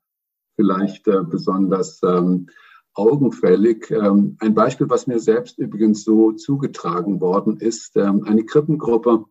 vielleicht 0.55 1.09
äh, 1.09 1.23
besonders 1.23 2.01
ähm, 2.05 2.47
augenfällig. 2.95 3.91
Ähm, 3.91 4.37
ein 4.41 4.55
Beispiel, 4.55 4.89
was 4.89 5.07
mir 5.07 5.19
selbst 5.21 5.59
übrigens 5.59 6.05
so 6.05 6.33
zugetragen 6.33 7.21
worden 7.21 7.59
ist. 7.59 7.97
Ähm, 7.97 8.25
eine 8.25 8.45
Krippengruppe 8.45 9.25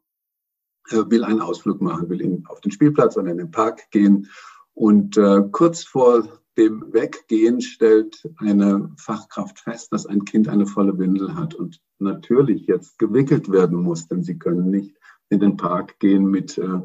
will 0.91 1.23
einen 1.23 1.41
Ausflug 1.41 1.81
machen, 1.81 2.09
will 2.09 2.21
in, 2.21 2.45
auf 2.47 2.61
den 2.61 2.71
Spielplatz 2.71 3.17
oder 3.17 3.31
in 3.31 3.37
den 3.37 3.51
Park 3.51 3.89
gehen. 3.91 4.27
Und 4.73 5.17
äh, 5.17 5.41
kurz 5.51 5.83
vor 5.83 6.27
dem 6.57 6.91
Weggehen 6.91 7.61
stellt 7.61 8.27
eine 8.37 8.91
Fachkraft 8.97 9.59
fest, 9.59 9.93
dass 9.93 10.05
ein 10.05 10.25
Kind 10.25 10.47
eine 10.47 10.65
volle 10.65 10.97
Windel 10.97 11.35
hat 11.35 11.53
und 11.53 11.79
natürlich 11.99 12.65
jetzt 12.67 12.97
gewickelt 12.97 13.51
werden 13.51 13.81
muss, 13.81 14.07
denn 14.07 14.23
sie 14.23 14.39
können 14.39 14.69
nicht 14.69 14.95
in 15.29 15.39
den 15.39 15.57
Park 15.57 15.99
gehen 15.99 16.25
mit 16.25 16.57
äh, 16.57 16.81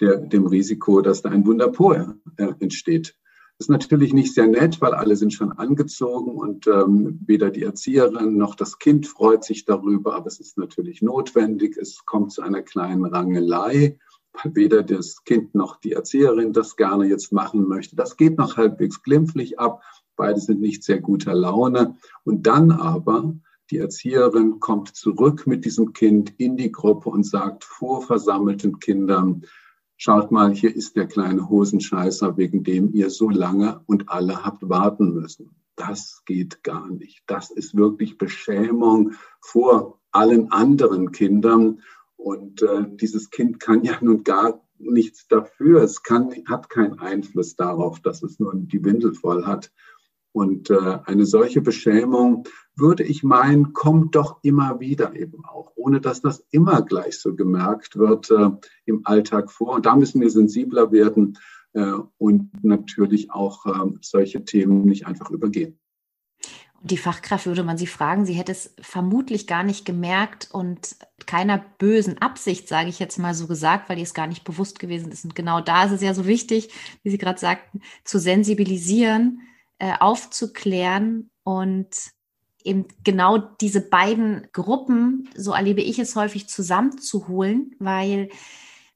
der, 0.00 0.18
dem 0.18 0.46
Risiko, 0.46 1.00
dass 1.00 1.22
da 1.22 1.30
ein 1.30 1.46
Wunderpo 1.46 1.92
äh, 1.92 2.08
entsteht. 2.60 3.16
Ist 3.58 3.70
natürlich 3.70 4.12
nicht 4.12 4.34
sehr 4.34 4.46
nett, 4.46 4.80
weil 4.82 4.92
alle 4.92 5.16
sind 5.16 5.32
schon 5.32 5.52
angezogen 5.52 6.36
und 6.36 6.66
ähm, 6.66 7.20
weder 7.26 7.50
die 7.50 7.62
Erzieherin 7.62 8.36
noch 8.36 8.54
das 8.54 8.78
Kind 8.78 9.06
freut 9.06 9.44
sich 9.44 9.64
darüber, 9.64 10.14
aber 10.14 10.26
es 10.26 10.40
ist 10.40 10.58
natürlich 10.58 11.00
notwendig. 11.00 11.76
Es 11.78 12.04
kommt 12.04 12.32
zu 12.32 12.42
einer 12.42 12.62
kleinen 12.62 13.06
Rangelei 13.06 13.98
weder 14.44 14.82
das 14.82 15.24
Kind 15.24 15.54
noch 15.54 15.76
die 15.76 15.92
Erzieherin 15.92 16.52
das 16.52 16.76
gerne 16.76 17.06
jetzt 17.06 17.32
machen 17.32 17.66
möchte. 17.66 17.96
Das 17.96 18.16
geht 18.16 18.38
noch 18.38 18.56
halbwegs 18.56 19.02
glimpflich 19.02 19.58
ab. 19.58 19.82
Beide 20.16 20.40
sind 20.40 20.60
nicht 20.60 20.82
sehr 20.82 21.00
guter 21.00 21.34
Laune. 21.34 21.96
Und 22.24 22.46
dann 22.46 22.70
aber 22.70 23.34
die 23.70 23.78
Erzieherin 23.78 24.60
kommt 24.60 24.94
zurück 24.94 25.46
mit 25.46 25.64
diesem 25.64 25.92
Kind 25.92 26.34
in 26.38 26.56
die 26.56 26.72
Gruppe 26.72 27.10
und 27.10 27.24
sagt 27.24 27.64
vor 27.64 28.02
versammelten 28.02 28.78
Kindern, 28.78 29.42
schaut 29.96 30.30
mal, 30.30 30.52
hier 30.52 30.74
ist 30.74 30.96
der 30.96 31.06
kleine 31.06 31.48
Hosenscheißer, 31.48 32.36
wegen 32.36 32.62
dem 32.62 32.92
ihr 32.92 33.10
so 33.10 33.28
lange 33.30 33.80
und 33.86 34.08
alle 34.08 34.44
habt 34.44 34.68
warten 34.68 35.14
müssen. 35.14 35.56
Das 35.76 36.22
geht 36.24 36.62
gar 36.62 36.88
nicht. 36.88 37.22
Das 37.26 37.50
ist 37.50 37.76
wirklich 37.76 38.18
Beschämung 38.18 39.12
vor 39.40 40.00
allen 40.10 40.50
anderen 40.50 41.12
Kindern. 41.12 41.80
Und 42.16 42.62
äh, 42.62 42.86
dieses 42.88 43.30
Kind 43.30 43.60
kann 43.60 43.84
ja 43.84 43.98
nun 44.00 44.24
gar 44.24 44.62
nichts 44.78 45.28
dafür. 45.28 45.82
Es 45.82 46.02
kann, 46.02 46.32
hat 46.46 46.70
keinen 46.70 46.98
Einfluss 46.98 47.56
darauf, 47.56 48.00
dass 48.00 48.22
es 48.22 48.38
nun 48.38 48.68
die 48.68 48.84
Windel 48.84 49.14
voll 49.14 49.44
hat. 49.44 49.72
Und 50.32 50.70
äh, 50.70 50.98
eine 51.04 51.26
solche 51.26 51.60
Beschämung, 51.60 52.44
würde 52.76 53.02
ich 53.02 53.22
meinen, 53.22 53.72
kommt 53.72 54.14
doch 54.14 54.38
immer 54.42 54.80
wieder 54.80 55.16
eben 55.16 55.44
auch, 55.44 55.72
ohne 55.76 56.00
dass 56.00 56.20
das 56.20 56.44
immer 56.50 56.82
gleich 56.82 57.18
so 57.18 57.34
gemerkt 57.34 57.96
wird 57.96 58.30
äh, 58.30 58.50
im 58.84 59.00
Alltag 59.04 59.50
vor. 59.50 59.74
Und 59.74 59.86
da 59.86 59.96
müssen 59.96 60.20
wir 60.20 60.30
sensibler 60.30 60.92
werden 60.92 61.38
äh, 61.72 61.92
und 62.18 62.64
natürlich 62.64 63.30
auch 63.30 63.66
äh, 63.66 63.92
solche 64.02 64.44
Themen 64.44 64.84
nicht 64.84 65.06
einfach 65.06 65.30
übergehen. 65.30 65.78
Die 66.82 66.98
Fachkraft 66.98 67.46
würde 67.46 67.64
man 67.64 67.78
sie 67.78 67.86
fragen, 67.86 68.26
sie 68.26 68.34
hätte 68.34 68.52
es 68.52 68.74
vermutlich 68.80 69.46
gar 69.46 69.64
nicht 69.64 69.84
gemerkt 69.84 70.50
und 70.52 70.96
keiner 71.24 71.64
bösen 71.78 72.18
Absicht, 72.18 72.68
sage 72.68 72.90
ich 72.90 72.98
jetzt 72.98 73.18
mal 73.18 73.34
so 73.34 73.46
gesagt, 73.46 73.88
weil 73.88 73.96
ihr 73.96 74.04
es 74.04 74.14
gar 74.14 74.26
nicht 74.26 74.44
bewusst 74.44 74.78
gewesen 74.78 75.10
ist. 75.10 75.24
Und 75.24 75.34
genau 75.34 75.60
da 75.60 75.84
ist 75.84 75.92
es 75.92 76.02
ja 76.02 76.14
so 76.14 76.26
wichtig, 76.26 76.68
wie 77.02 77.10
Sie 77.10 77.18
gerade 77.18 77.40
sagten, 77.40 77.80
zu 78.04 78.20
sensibilisieren, 78.20 79.40
äh, 79.78 79.94
aufzuklären 79.98 81.30
und 81.42 81.88
eben 82.66 82.86
genau 83.04 83.38
diese 83.38 83.80
beiden 83.80 84.48
Gruppen, 84.52 85.28
so 85.36 85.52
erlebe 85.52 85.80
ich 85.80 85.98
es 85.98 86.16
häufig, 86.16 86.48
zusammenzuholen, 86.48 87.74
weil 87.78 88.28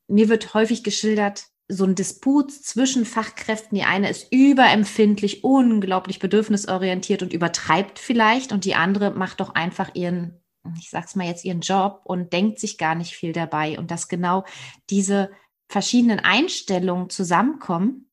mir 0.08 0.28
wird 0.28 0.54
häufig 0.54 0.82
geschildert, 0.82 1.44
so 1.68 1.84
ein 1.84 1.94
Disput 1.94 2.50
zwischen 2.50 3.04
Fachkräften. 3.04 3.76
Die 3.76 3.84
eine 3.84 4.10
ist 4.10 4.26
überempfindlich, 4.32 5.44
unglaublich 5.44 6.18
bedürfnisorientiert 6.18 7.22
und 7.22 7.32
übertreibt 7.32 7.98
vielleicht. 7.98 8.52
Und 8.52 8.64
die 8.64 8.74
andere 8.74 9.12
macht 9.12 9.40
doch 9.40 9.54
einfach 9.54 9.94
ihren, 9.94 10.42
ich 10.78 10.90
sag's 10.90 11.14
mal 11.14 11.28
jetzt, 11.28 11.44
ihren 11.44 11.60
Job 11.60 12.00
und 12.04 12.32
denkt 12.32 12.58
sich 12.58 12.76
gar 12.76 12.96
nicht 12.96 13.14
viel 13.14 13.32
dabei. 13.32 13.78
Und 13.78 13.92
dass 13.92 14.08
genau 14.08 14.44
diese 14.90 15.30
verschiedenen 15.68 16.18
Einstellungen 16.18 17.08
zusammenkommen 17.08 18.10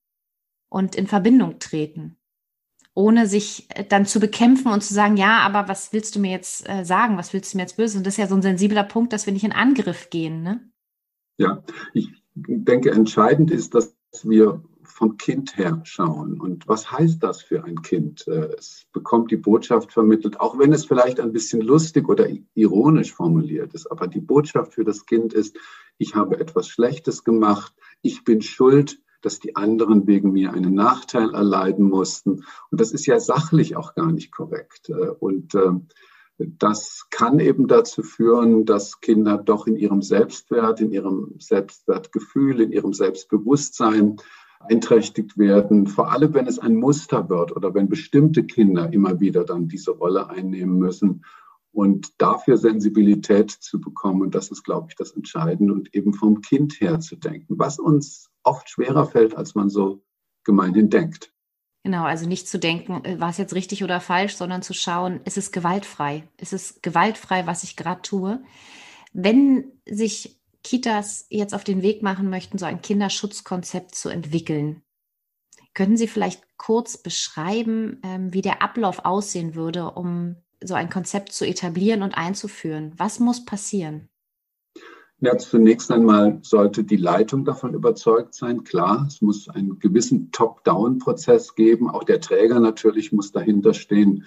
und 0.69 0.95
in 0.95 1.07
Verbindung 1.07 1.57
treten, 1.57 2.16
ohne 2.97 3.27
sich 3.27 3.67
äh, 3.69 3.85
dann 3.87 4.07
zu 4.07 4.19
bekämpfen 4.19 4.71
und 4.71 4.83
zu 4.83 4.93
sagen, 4.93 5.17
ja, 5.17 5.41
aber 5.41 5.69
was 5.69 5.93
willst 5.93 6.15
du 6.15 6.19
mir 6.19 6.31
jetzt 6.31 6.67
äh, 6.67 6.83
sagen, 6.83 7.15
was 7.15 7.31
willst 7.31 7.53
du 7.53 7.57
mir 7.57 7.63
jetzt 7.63 7.77
böse? 7.77 7.97
Und 7.97 8.07
das 8.07 8.15
ist 8.15 8.17
ja 8.17 8.27
so 8.27 8.33
ein 8.33 8.41
sensibler 8.41 8.83
Punkt, 8.83 9.13
dass 9.13 9.27
wir 9.27 9.33
nicht 9.33 9.45
in 9.45 9.51
Angriff 9.51 10.09
gehen, 10.09 10.41
ne? 10.41 10.67
Ja, 11.37 11.63
ich 11.93 12.09
denke, 12.33 12.89
entscheidend 12.89 13.51
ist, 13.51 13.75
dass 13.75 13.95
wir 14.23 14.63
vom 14.83 15.17
Kind 15.17 15.57
her 15.57 15.79
schauen. 15.83 16.41
Und 16.41 16.67
was 16.67 16.91
heißt 16.91 17.21
das 17.21 17.43
für 17.43 17.63
ein 17.63 17.83
Kind? 17.83 18.27
Äh, 18.27 18.55
es 18.57 18.87
bekommt 18.91 19.29
die 19.29 19.37
Botschaft 19.37 19.93
vermittelt, 19.93 20.39
auch 20.39 20.57
wenn 20.57 20.73
es 20.73 20.85
vielleicht 20.85 21.19
ein 21.19 21.33
bisschen 21.33 21.61
lustig 21.61 22.09
oder 22.09 22.27
ironisch 22.55 23.13
formuliert 23.13 23.75
ist. 23.75 23.85
Aber 23.91 24.07
die 24.07 24.21
Botschaft 24.21 24.73
für 24.73 24.83
das 24.83 25.05
Kind 25.05 25.33
ist, 25.33 25.55
ich 25.99 26.15
habe 26.15 26.39
etwas 26.39 26.67
Schlechtes 26.67 27.23
gemacht, 27.23 27.75
ich 28.01 28.23
bin 28.23 28.41
schuld, 28.41 28.99
dass 29.27 29.39
die 29.39 29.57
anderen 29.57 30.07
wegen 30.07 30.31
mir 30.31 30.53
einen 30.53 30.73
Nachteil 30.73 31.33
erleiden 31.33 31.89
mussten. 31.89 32.45
Und 32.71 32.79
das 32.79 32.93
ist 32.93 33.05
ja 33.07 33.19
sachlich 33.19 33.75
auch 33.75 33.93
gar 33.93 34.09
nicht 34.09 34.31
korrekt. 34.31 34.89
Und 35.19 35.53
äh, 35.53 35.71
das 36.37 37.07
kann 37.09 37.41
eben 37.41 37.67
dazu 37.67 38.03
führen, 38.03 38.63
dass 38.63 39.01
Kinder 39.01 39.37
doch 39.37 39.67
in 39.67 39.75
ihrem 39.75 40.01
Selbstwert, 40.01 40.79
in 40.79 40.93
ihrem 40.93 41.35
Selbstwertgefühl, 41.39 42.61
in 42.61 42.71
ihrem 42.71 42.93
Selbstbewusstsein 42.93 44.15
einträchtigt 44.61 45.37
werden, 45.37 45.87
vor 45.87 46.13
allem 46.13 46.33
wenn 46.33 46.47
es 46.47 46.57
ein 46.57 46.77
Muster 46.77 47.27
wird 47.27 47.53
oder 47.53 47.73
wenn 47.73 47.89
bestimmte 47.89 48.45
Kinder 48.45 48.93
immer 48.93 49.19
wieder 49.19 49.43
dann 49.43 49.67
diese 49.67 49.91
Rolle 49.91 50.29
einnehmen 50.29 50.77
müssen. 50.79 51.25
Und 51.73 52.13
dafür 52.21 52.55
Sensibilität 52.55 53.51
zu 53.51 53.81
bekommen, 53.81 54.31
das 54.31 54.51
ist, 54.51 54.63
glaube 54.63 54.87
ich, 54.89 54.95
das 54.95 55.11
Entscheidende 55.11 55.73
und 55.73 55.93
eben 55.93 56.13
vom 56.13 56.39
Kind 56.39 56.79
her 56.79 57.01
zu 57.01 57.17
denken, 57.17 57.59
was 57.59 57.77
uns 57.77 58.29
oft 58.47 58.69
schwerer 58.69 59.05
fällt, 59.05 59.35
als 59.35 59.55
man 59.55 59.69
so 59.69 60.03
gemeinhin 60.43 60.89
denkt. 60.89 61.33
Genau, 61.83 62.03
also 62.03 62.27
nicht 62.27 62.47
zu 62.47 62.59
denken, 62.59 63.03
äh, 63.05 63.19
war 63.19 63.29
es 63.29 63.37
jetzt 63.37 63.53
richtig 63.53 63.83
oder 63.83 64.01
falsch, 64.01 64.35
sondern 64.35 64.61
zu 64.61 64.73
schauen, 64.73 65.21
ist 65.25 65.37
es 65.37 65.51
gewaltfrei? 65.51 66.27
Ist 66.37 66.53
es 66.53 66.81
gewaltfrei, 66.81 67.45
was 67.45 67.63
ich 67.63 67.77
gerade 67.77 68.01
tue? 68.01 68.43
Wenn 69.13 69.71
sich 69.85 70.39
Kitas 70.63 71.27
jetzt 71.29 71.53
auf 71.53 71.63
den 71.63 71.81
Weg 71.81 72.03
machen 72.03 72.29
möchten, 72.29 72.57
so 72.57 72.65
ein 72.65 72.81
Kinderschutzkonzept 72.81 73.95
zu 73.95 74.09
entwickeln, 74.09 74.81
können 75.73 75.95
Sie 75.95 76.07
vielleicht 76.07 76.57
kurz 76.57 76.97
beschreiben, 76.97 78.01
ähm, 78.03 78.33
wie 78.33 78.41
der 78.41 78.61
Ablauf 78.61 79.05
aussehen 79.05 79.55
würde, 79.55 79.91
um 79.91 80.37
so 80.61 80.73
ein 80.73 80.89
Konzept 80.89 81.31
zu 81.31 81.45
etablieren 81.45 82.01
und 82.01 82.17
einzuführen? 82.17 82.93
Was 82.97 83.19
muss 83.19 83.45
passieren? 83.45 84.09
Ja, 85.19 85.35
zunächst 85.35 85.91
einmal 85.91 86.37
sollte 86.43 86.83
die 86.83 86.95
Leitung 86.95 87.43
davon 87.43 87.73
überzeugt 87.73 88.35
sein. 88.35 88.63
Klar, 88.63 89.05
es 89.07 89.19
muss 89.19 89.49
einen 89.49 89.79
gewissen 89.79 90.31
Top-Down-Prozess 90.31 91.55
geben. 91.55 91.89
Auch 91.89 92.03
der 92.03 92.21
Träger 92.21 92.59
natürlich 92.59 93.11
muss 93.11 93.31
dahinter 93.31 93.73
stehen. 93.73 94.25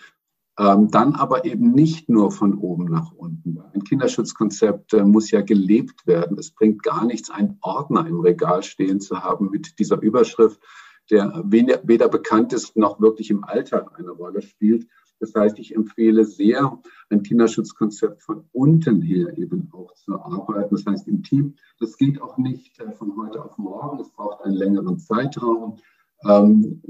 Ähm, 0.59 0.91
dann 0.91 1.15
aber 1.15 1.45
eben 1.45 1.71
nicht 1.71 2.09
nur 2.09 2.33
von 2.33 2.59
oben 2.59 2.87
nach 2.87 3.13
unten. 3.13 3.61
Ein 3.73 3.85
Kinderschutzkonzept 3.85 4.93
äh, 4.95 5.05
muss 5.05 5.31
ja 5.31 5.43
gelebt 5.43 6.09
werden. 6.09 6.37
Es 6.39 6.51
bringt 6.51 6.83
gar 6.83 7.07
nichts, 7.07 7.31
einen 7.31 7.57
Ordner 7.61 8.05
im 8.09 8.19
Regal 8.19 8.65
stehen 8.65 9.01
zu 9.01 9.23
haben 9.23 9.49
mit 9.51 9.79
dieser 9.79 10.03
Überschrift, 10.03 10.61
der 11.09 11.45
weder, 11.47 11.81
weder 11.85 12.09
bekannt 12.09 12.53
ist 12.53 12.77
noch 12.77 13.01
wirklich 13.01 13.31
im 13.31 13.45
Alltag 13.45 13.93
eine 13.97 14.11
Rolle 14.11 14.43
spielt. 14.43 14.89
Das 15.21 15.35
heißt, 15.35 15.59
ich 15.59 15.75
empfehle 15.77 16.25
sehr, 16.25 16.81
ein 17.11 17.23
Kinderschutzkonzept 17.23 18.23
von 18.23 18.45
unten 18.53 19.03
her 19.03 19.37
eben 19.37 19.69
auch 19.73 19.95
zu 19.95 20.19
arbeiten. 20.19 20.75
Das 20.75 20.87
heißt, 20.87 21.09
im 21.09 21.23
Team, 21.23 21.55
das 21.79 21.97
geht 21.97 22.21
auch 22.21 22.39
nicht 22.39 22.81
äh, 22.81 22.91
von 22.93 23.15
heute 23.17 23.45
auf 23.45 23.59
morgen. 23.59 24.01
Es 24.01 24.11
braucht 24.11 24.43
einen 24.43 24.57
längeren 24.57 24.99
Zeitraum. 24.99 25.77
Ähm, 26.25 26.83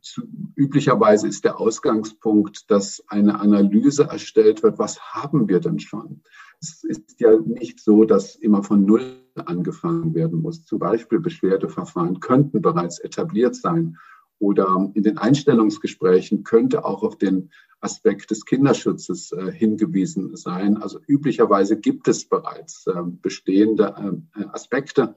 zu, 0.00 0.22
üblicherweise 0.56 1.28
ist 1.28 1.44
der 1.44 1.60
Ausgangspunkt, 1.60 2.70
dass 2.70 3.02
eine 3.08 3.40
Analyse 3.40 4.04
erstellt 4.04 4.62
wird, 4.62 4.78
was 4.78 5.00
haben 5.00 5.48
wir 5.48 5.60
denn 5.60 5.78
schon? 5.78 6.22
Es 6.60 6.84
ist 6.84 7.20
ja 7.20 7.38
nicht 7.38 7.80
so, 7.80 8.04
dass 8.04 8.34
immer 8.34 8.62
von 8.62 8.84
Null 8.84 9.02
angefangen 9.36 10.14
werden 10.14 10.42
muss. 10.42 10.64
Zum 10.64 10.78
Beispiel 10.78 11.20
Beschwerdeverfahren 11.20 12.20
könnten 12.20 12.60
bereits 12.60 12.98
etabliert 12.98 13.54
sein 13.54 13.96
oder 14.38 14.90
in 14.94 15.02
den 15.02 15.18
Einstellungsgesprächen 15.18 16.44
könnte 16.44 16.84
auch 16.84 17.02
auf 17.02 17.18
den 17.18 17.50
Aspekt 17.80 18.30
des 18.30 18.44
Kinderschutzes 18.44 19.32
äh, 19.32 19.52
hingewiesen 19.52 20.36
sein. 20.36 20.76
Also 20.78 21.00
üblicherweise 21.06 21.78
gibt 21.78 22.08
es 22.08 22.24
bereits 22.24 22.86
äh, 22.86 23.02
bestehende 23.04 24.22
äh, 24.36 24.44
Aspekte 24.52 25.14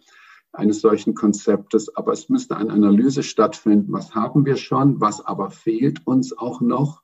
eines 0.54 0.82
solchen 0.82 1.16
Konzeptes, 1.16 1.96
aber 1.96 2.12
es 2.12 2.30
müsste 2.30 2.58
eine 2.58 2.72
Analyse 2.72 3.24
stattfinden. 3.24 3.94
Was 3.94 4.13
haben 4.13 4.46
wir 4.46 4.58
schon? 4.58 5.00
Was 5.00 5.25
aber 5.25 5.50
fehlt 5.50 6.06
uns 6.06 6.38
auch 6.38 6.62
noch? 6.62 7.01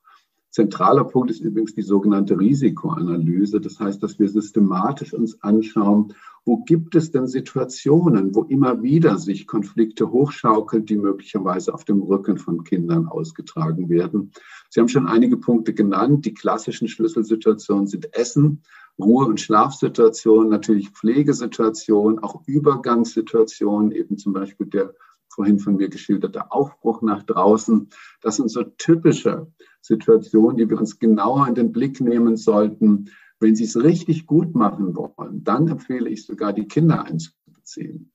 Zentraler 0.50 1.06
Punkt 1.06 1.32
ist 1.32 1.42
übrigens 1.42 1.76
die 1.76 1.82
sogenannte 1.82 2.40
Risikoanalyse. 2.40 3.62
Das 3.62 3.80
heißt, 3.80 4.02
dass 4.02 4.20
wir 4.20 4.28
systematisch 4.28 5.14
uns 5.14 5.42
anschauen, 5.44 6.14
wo 6.48 6.64
gibt 6.64 6.96
es 6.96 7.12
denn 7.12 7.28
Situationen, 7.28 8.34
wo 8.34 8.44
immer 8.44 8.82
wieder 8.82 9.18
sich 9.18 9.48
Konflikte 9.48 10.10
hochschaukeln, 10.10 10.86
die 10.86 10.96
möglicherweise 10.96 11.74
auf 11.74 11.84
dem 11.84 12.02
Rücken 12.02 12.38
von 12.38 12.64
Kindern 12.64 13.06
ausgetragen 13.06 13.90
werden. 13.90 14.32
Sie 14.70 14.80
haben 14.80 14.88
schon 14.88 15.08
einige 15.08 15.36
Punkte 15.36 15.74
genannt. 15.74 16.26
Die 16.26 16.34
klassischen 16.34 16.88
Schlüsselsituationen 16.88 17.88
sind 17.88 18.14
Essen, 18.16 18.64
Ruhe- 18.98 19.26
und 19.26 19.42
Schlafsituationen, 19.42 20.50
natürlich 20.50 20.90
Pflegesituationen, 20.92 22.20
auch 22.20 22.42
Übergangssituationen, 22.48 23.92
eben 23.92 24.18
zum 24.18 24.32
Beispiel 24.32 24.68
der 24.68 24.96
vorhin 25.28 25.60
von 25.60 25.76
mir 25.76 25.90
geschilderte 25.90 26.52
Aufbruch 26.52 27.02
nach 27.02 27.24
draußen. 27.24 27.90
Das 28.22 28.38
sind 28.38 28.50
so 28.50 28.64
typische 28.64 29.48
Situationen, 29.82 30.58
die 30.58 30.70
wir 30.70 30.80
uns 30.80 30.98
genauer 30.98 31.48
in 31.50 31.56
den 31.56 31.74
Blick 31.74 32.00
nehmen 32.00 32.38
sollten. 32.38 33.12
Wenn 33.40 33.56
Sie 33.56 33.66
es 33.66 33.82
richtig 33.82 34.26
gut 34.26 34.56
machen 34.56 34.96
wollen, 34.96 35.44
dann 35.44 35.68
empfehle 35.68 36.10
ich 36.10 36.26
sogar, 36.26 36.54
die 36.54 36.68
Kinder 36.68 37.04
einzubeziehen. 37.06 38.12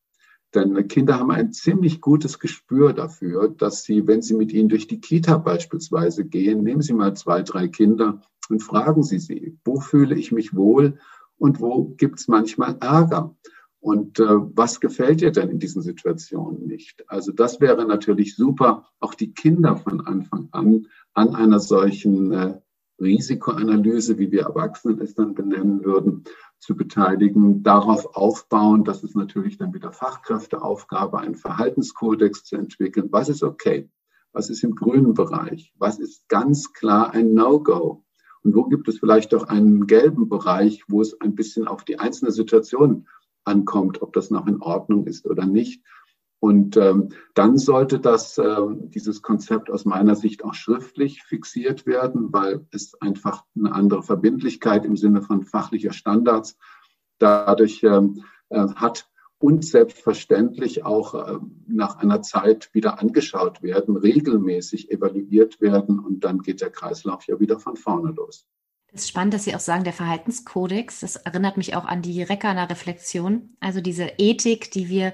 Denn 0.54 0.86
Kinder 0.88 1.18
haben 1.18 1.30
ein 1.30 1.52
ziemlich 1.52 2.00
gutes 2.00 2.38
Gespür 2.38 2.92
dafür, 2.92 3.48
dass 3.48 3.84
sie, 3.84 4.06
wenn 4.06 4.20
sie 4.20 4.34
mit 4.34 4.52
ihnen 4.52 4.68
durch 4.68 4.86
die 4.86 5.00
Kita 5.00 5.38
beispielsweise 5.38 6.26
gehen, 6.26 6.62
nehmen 6.62 6.82
Sie 6.82 6.92
mal 6.92 7.16
zwei, 7.16 7.42
drei 7.42 7.68
Kinder 7.68 8.20
und 8.50 8.60
fragen 8.62 9.02
Sie 9.02 9.18
sie, 9.18 9.56
wo 9.64 9.80
fühle 9.80 10.14
ich 10.14 10.30
mich 10.30 10.54
wohl 10.54 10.98
und 11.38 11.60
wo 11.60 11.94
gibt 11.96 12.20
es 12.20 12.28
manchmal 12.28 12.76
Ärger? 12.80 13.34
Und 13.80 14.20
äh, 14.20 14.26
was 14.28 14.78
gefällt 14.78 15.22
dir 15.22 15.32
denn 15.32 15.48
in 15.48 15.58
diesen 15.58 15.82
Situationen 15.82 16.66
nicht? 16.66 17.02
Also 17.08 17.32
das 17.32 17.60
wäre 17.60 17.84
natürlich 17.84 18.36
super, 18.36 18.86
auch 19.00 19.14
die 19.14 19.32
Kinder 19.32 19.76
von 19.76 20.02
Anfang 20.02 20.48
an 20.52 20.86
an 21.14 21.34
einer 21.34 21.60
solchen 21.60 22.32
äh, 22.32 22.60
Risikoanalyse, 23.00 24.18
wie 24.18 24.30
wir 24.30 24.42
Erwachsenen 24.42 25.00
es 25.00 25.14
dann 25.14 25.34
benennen 25.34 25.84
würden, 25.84 26.24
zu 26.58 26.76
beteiligen, 26.76 27.62
darauf 27.62 28.14
aufbauen, 28.14 28.84
dass 28.84 29.02
es 29.02 29.14
natürlich 29.14 29.58
dann 29.58 29.74
wieder 29.74 29.92
Fachkräfteaufgabe, 29.92 31.18
einen 31.18 31.34
Verhaltenskodex 31.34 32.44
zu 32.44 32.56
entwickeln. 32.56 33.08
Was 33.10 33.28
ist 33.28 33.42
okay? 33.42 33.90
Was 34.32 34.48
ist 34.48 34.62
im 34.62 34.74
grünen 34.74 35.14
Bereich? 35.14 35.72
Was 35.76 35.98
ist 35.98 36.28
ganz 36.28 36.72
klar 36.72 37.12
ein 37.12 37.34
No-Go? 37.34 38.04
Und 38.44 38.54
wo 38.54 38.64
gibt 38.64 38.88
es 38.88 38.98
vielleicht 38.98 39.34
auch 39.34 39.44
einen 39.44 39.86
gelben 39.86 40.28
Bereich, 40.28 40.84
wo 40.88 41.00
es 41.00 41.20
ein 41.20 41.34
bisschen 41.34 41.68
auf 41.68 41.84
die 41.84 41.98
einzelne 41.98 42.32
Situation 42.32 43.06
ankommt, 43.44 44.02
ob 44.02 44.12
das 44.12 44.30
noch 44.30 44.46
in 44.46 44.60
Ordnung 44.60 45.06
ist 45.06 45.26
oder 45.26 45.46
nicht. 45.46 45.82
Und 46.42 46.76
ähm, 46.76 47.10
dann 47.34 47.56
sollte 47.56 48.00
das, 48.00 48.36
ähm, 48.36 48.90
dieses 48.90 49.22
Konzept 49.22 49.70
aus 49.70 49.84
meiner 49.84 50.16
Sicht 50.16 50.42
auch 50.42 50.54
schriftlich 50.54 51.22
fixiert 51.22 51.86
werden, 51.86 52.32
weil 52.32 52.66
es 52.72 53.00
einfach 53.00 53.44
eine 53.56 53.72
andere 53.72 54.02
Verbindlichkeit 54.02 54.84
im 54.84 54.96
Sinne 54.96 55.22
von 55.22 55.44
fachlicher 55.44 55.92
Standards 55.92 56.56
dadurch 57.20 57.84
ähm, 57.84 58.24
äh, 58.48 58.66
hat 58.74 59.08
und 59.38 59.64
selbstverständlich 59.64 60.84
auch 60.84 61.14
äh, 61.14 61.38
nach 61.68 61.98
einer 61.98 62.22
Zeit 62.22 62.70
wieder 62.72 62.98
angeschaut 63.00 63.62
werden, 63.62 63.96
regelmäßig 63.96 64.90
evaluiert 64.90 65.60
werden 65.60 66.00
und 66.00 66.24
dann 66.24 66.40
geht 66.40 66.60
der 66.60 66.70
Kreislauf 66.70 67.24
ja 67.28 67.38
wieder 67.38 67.60
von 67.60 67.76
vorne 67.76 68.10
los. 68.10 68.48
Es 68.88 69.02
ist 69.02 69.10
spannend, 69.10 69.34
dass 69.34 69.44
Sie 69.44 69.54
auch 69.54 69.60
sagen, 69.60 69.84
der 69.84 69.92
Verhaltenskodex, 69.92 71.00
das 71.00 71.14
erinnert 71.14 71.56
mich 71.56 71.76
auch 71.76 71.84
an 71.84 72.02
die 72.02 72.20
Reckerner 72.24 72.68
Reflexion, 72.68 73.56
also 73.60 73.80
diese 73.80 74.10
Ethik, 74.18 74.72
die 74.72 74.88
wir 74.88 75.12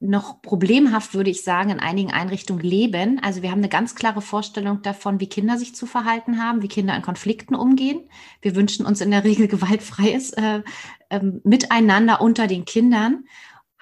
noch 0.00 0.42
problemhaft, 0.42 1.14
würde 1.14 1.30
ich 1.30 1.42
sagen, 1.42 1.70
in 1.70 1.80
einigen 1.80 2.12
Einrichtungen 2.12 2.62
leben. 2.62 3.20
Also 3.22 3.42
wir 3.42 3.50
haben 3.50 3.58
eine 3.58 3.68
ganz 3.68 3.94
klare 3.94 4.20
Vorstellung 4.20 4.82
davon, 4.82 5.20
wie 5.20 5.28
Kinder 5.28 5.56
sich 5.56 5.74
zu 5.74 5.86
verhalten 5.86 6.42
haben, 6.42 6.62
wie 6.62 6.68
Kinder 6.68 6.94
in 6.94 7.02
Konflikten 7.02 7.54
umgehen. 7.54 8.00
Wir 8.42 8.54
wünschen 8.54 8.86
uns 8.86 9.00
in 9.00 9.10
der 9.10 9.24
Regel 9.24 9.48
gewaltfreies 9.48 10.32
äh, 10.32 10.62
äh, 11.08 11.20
Miteinander 11.44 12.20
unter 12.20 12.46
den 12.46 12.64
Kindern 12.64 13.24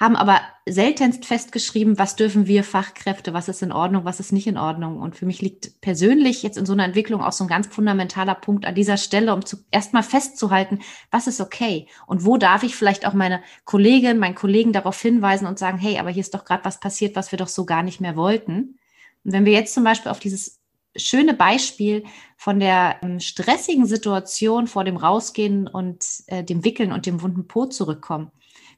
haben 0.03 0.17
aber 0.17 0.41
seltenst 0.67 1.27
festgeschrieben, 1.27 1.97
was 1.97 2.17
dürfen 2.17 2.49
wir 2.49 2.65
Fachkräfte, 2.65 3.35
was 3.35 3.49
ist 3.49 3.63
in 3.63 3.71
Ordnung, 3.71 4.05
was 4.05 4.19
ist 4.19 4.33
nicht 4.33 4.49
in 4.49 4.59
Ordnung. 4.59 4.99
Und 4.99 5.15
für 5.15 5.27
mich 5.27 5.41
liegt 5.41 5.81
persönlich 5.81 6.43
jetzt 6.43 6.59
in 6.59 6.67
so 6.67 6.73
einer 6.73 6.85
Entwicklung 6.85 7.23
auch 7.23 7.31
so 7.31 7.45
ein 7.45 7.49
ganz 7.49 7.69
fundamentaler 7.69 8.35
Punkt 8.35 8.67
an 8.67 8.75
dieser 8.75 8.97
Stelle, 8.97 9.33
um 9.33 9.47
zu, 9.47 9.59
erstmal 9.71 10.03
festzuhalten, 10.03 10.81
was 11.13 11.29
ist 11.29 11.41
okay 11.41 11.87
und 12.09 12.25
wo 12.25 12.37
darf 12.37 12.65
ich 12.65 12.75
vielleicht 12.75 13.07
auch 13.07 13.13
meine 13.13 13.45
Kollegin, 13.65 14.19
meinen 14.19 14.35
Kollegen 14.35 14.73
darauf 14.73 15.01
hinweisen 15.01 15.47
und 15.47 15.61
sagen, 15.61 15.79
hey, 15.79 16.01
aber 16.01 16.11
hier 16.11 16.23
ist 16.23 16.35
doch 16.35 16.45
gerade 16.45 16.65
was 16.65 16.81
passiert, 16.81 17.15
was 17.15 17.31
wir 17.31 17.39
doch 17.39 17.47
so 17.47 17.65
gar 17.65 17.85
nicht 17.85 18.01
mehr 18.01 18.17
wollten. 18.17 18.81
Und 19.23 19.33
wenn 19.33 19.45
wir 19.45 19.53
jetzt 19.53 19.73
zum 19.73 19.85
Beispiel 19.85 20.11
auf 20.11 20.19
dieses 20.19 20.59
schöne 20.97 21.33
Beispiel 21.33 22.03
von 22.37 22.59
der 22.59 22.97
ähm, 23.03 23.21
stressigen 23.21 23.87
Situation 23.87 24.67
vor 24.67 24.83
dem 24.83 24.97
Rausgehen 24.97 25.69
und 25.69 26.05
äh, 26.27 26.43
dem 26.43 26.65
Wickeln 26.65 26.91
und 26.91 27.07
dem 27.07 27.23
wunden 27.23 27.47
Po 27.47 27.67
zurückkommen 27.67 28.33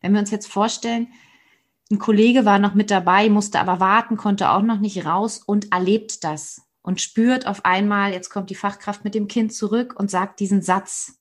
wenn 0.05 0.12
wir 0.12 0.21
uns 0.21 0.31
jetzt 0.31 0.53
vorstellen, 0.53 1.09
ein 1.90 1.99
Kollege 1.99 2.45
war 2.45 2.59
noch 2.59 2.75
mit 2.75 2.90
dabei, 2.90 3.31
musste 3.31 3.59
aber 3.59 3.81
warten, 3.81 4.19
konnte 4.19 4.51
auch 4.51 4.61
noch 4.61 4.79
nicht 4.79 5.07
raus 5.07 5.38
und 5.45 5.73
erlebt 5.73 6.25
das 6.25 6.61
und 6.83 7.01
spürt 7.01 7.47
auf 7.47 7.64
einmal, 7.64 8.12
jetzt 8.12 8.29
kommt 8.29 8.51
die 8.51 8.55
Fachkraft 8.55 9.03
mit 9.05 9.14
dem 9.14 9.29
Kind 9.29 9.55
zurück 9.55 9.99
und 9.99 10.11
sagt 10.11 10.40
diesen 10.40 10.61
Satz. 10.61 11.19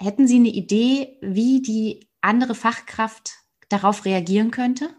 Hätten 0.00 0.26
Sie 0.26 0.36
eine 0.36 0.48
Idee, 0.48 1.16
wie 1.20 1.62
die 1.62 2.08
andere 2.20 2.56
Fachkraft 2.56 3.34
darauf 3.68 4.04
reagieren 4.04 4.50
könnte? 4.50 4.90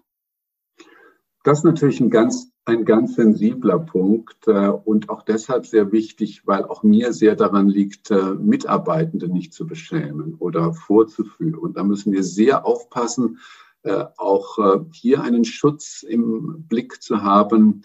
Das 1.43 1.59
ist 1.59 1.63
natürlich 1.65 1.99
ein 1.99 2.09
ganz 2.09 2.53
ein 2.69 2.85
ganz 2.85 3.15
sensibler 3.15 3.79
Punkt 3.79 4.47
äh, 4.47 4.69
und 4.69 5.09
auch 5.09 5.23
deshalb 5.23 5.65
sehr 5.65 5.91
wichtig, 5.91 6.45
weil 6.45 6.63
auch 6.63 6.83
mir 6.83 7.13
sehr 7.13 7.35
daran 7.35 7.67
liegt, 7.67 8.11
äh, 8.11 8.35
Mitarbeitende 8.35 9.27
nicht 9.27 9.53
zu 9.53 9.65
beschämen 9.65 10.35
oder 10.35 10.73
vorzuführen. 10.73 11.55
Und 11.55 11.77
da 11.77 11.83
müssen 11.83 12.13
wir 12.13 12.23
sehr 12.23 12.65
aufpassen, 12.65 13.39
äh, 13.83 14.05
auch 14.17 14.57
hier 14.91 15.21
einen 15.23 15.45
Schutz 15.45 16.03
im 16.03 16.65
Blick 16.67 17.01
zu 17.01 17.23
haben. 17.23 17.83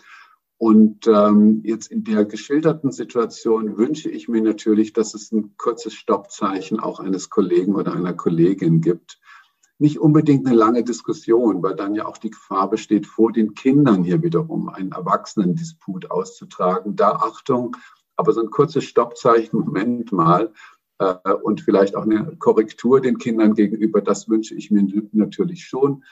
Und 0.59 1.07
ähm, 1.07 1.63
jetzt 1.65 1.91
in 1.91 2.05
der 2.05 2.25
geschilderten 2.25 2.91
Situation 2.91 3.77
wünsche 3.77 4.11
ich 4.11 4.29
mir 4.29 4.43
natürlich, 4.43 4.93
dass 4.93 5.15
es 5.15 5.33
ein 5.33 5.57
kurzes 5.57 5.95
Stoppzeichen 5.95 6.81
auch 6.81 7.01
eines 7.01 7.31
Kollegen 7.31 7.75
oder 7.75 7.93
einer 7.93 8.15
Kollegin 8.15 8.81
gibt 8.81 9.19
nicht 9.79 9.99
unbedingt 9.99 10.47
eine 10.47 10.57
lange 10.57 10.85
Diskussion, 10.85 11.63
weil 11.63 11.75
dann 11.75 11.95
ja 11.95 12.07
auch 12.07 12.19
die 12.19 12.31
Gefahr 12.31 12.71
besteht, 12.71 13.07
vor 13.07 13.33
den 13.33 13.55
Kindern 13.55 14.05
hier 14.05 14.23
wiederum 14.23 14.69
einen 14.69 14.93
Erwachsenendisput 14.93 16.11
auszutragen. 16.11 16.97
Da 16.97 17.13
Achtung, 17.13 17.77
aber 18.17 18.33
so 18.33 18.41
ein 18.41 18.51
kurzes 18.51 18.85
Stoppzeichen, 18.85 19.59
Moment 19.61 20.13
mal, 20.13 20.53
äh, 20.99 21.15
und 21.43 21.61
vielleicht 21.61 21.97
auch 21.97 22.05
eine 22.05 22.37
Korrektur 22.37 23.01
den 23.01 23.19
Kindern 23.19 23.55
gegenüber, 23.55 24.01
das 24.01 24.29
wünsche 24.29 24.55
ich 24.55 24.71
mir 24.71 24.87
natürlich 25.13 25.65
schon. 25.65 26.05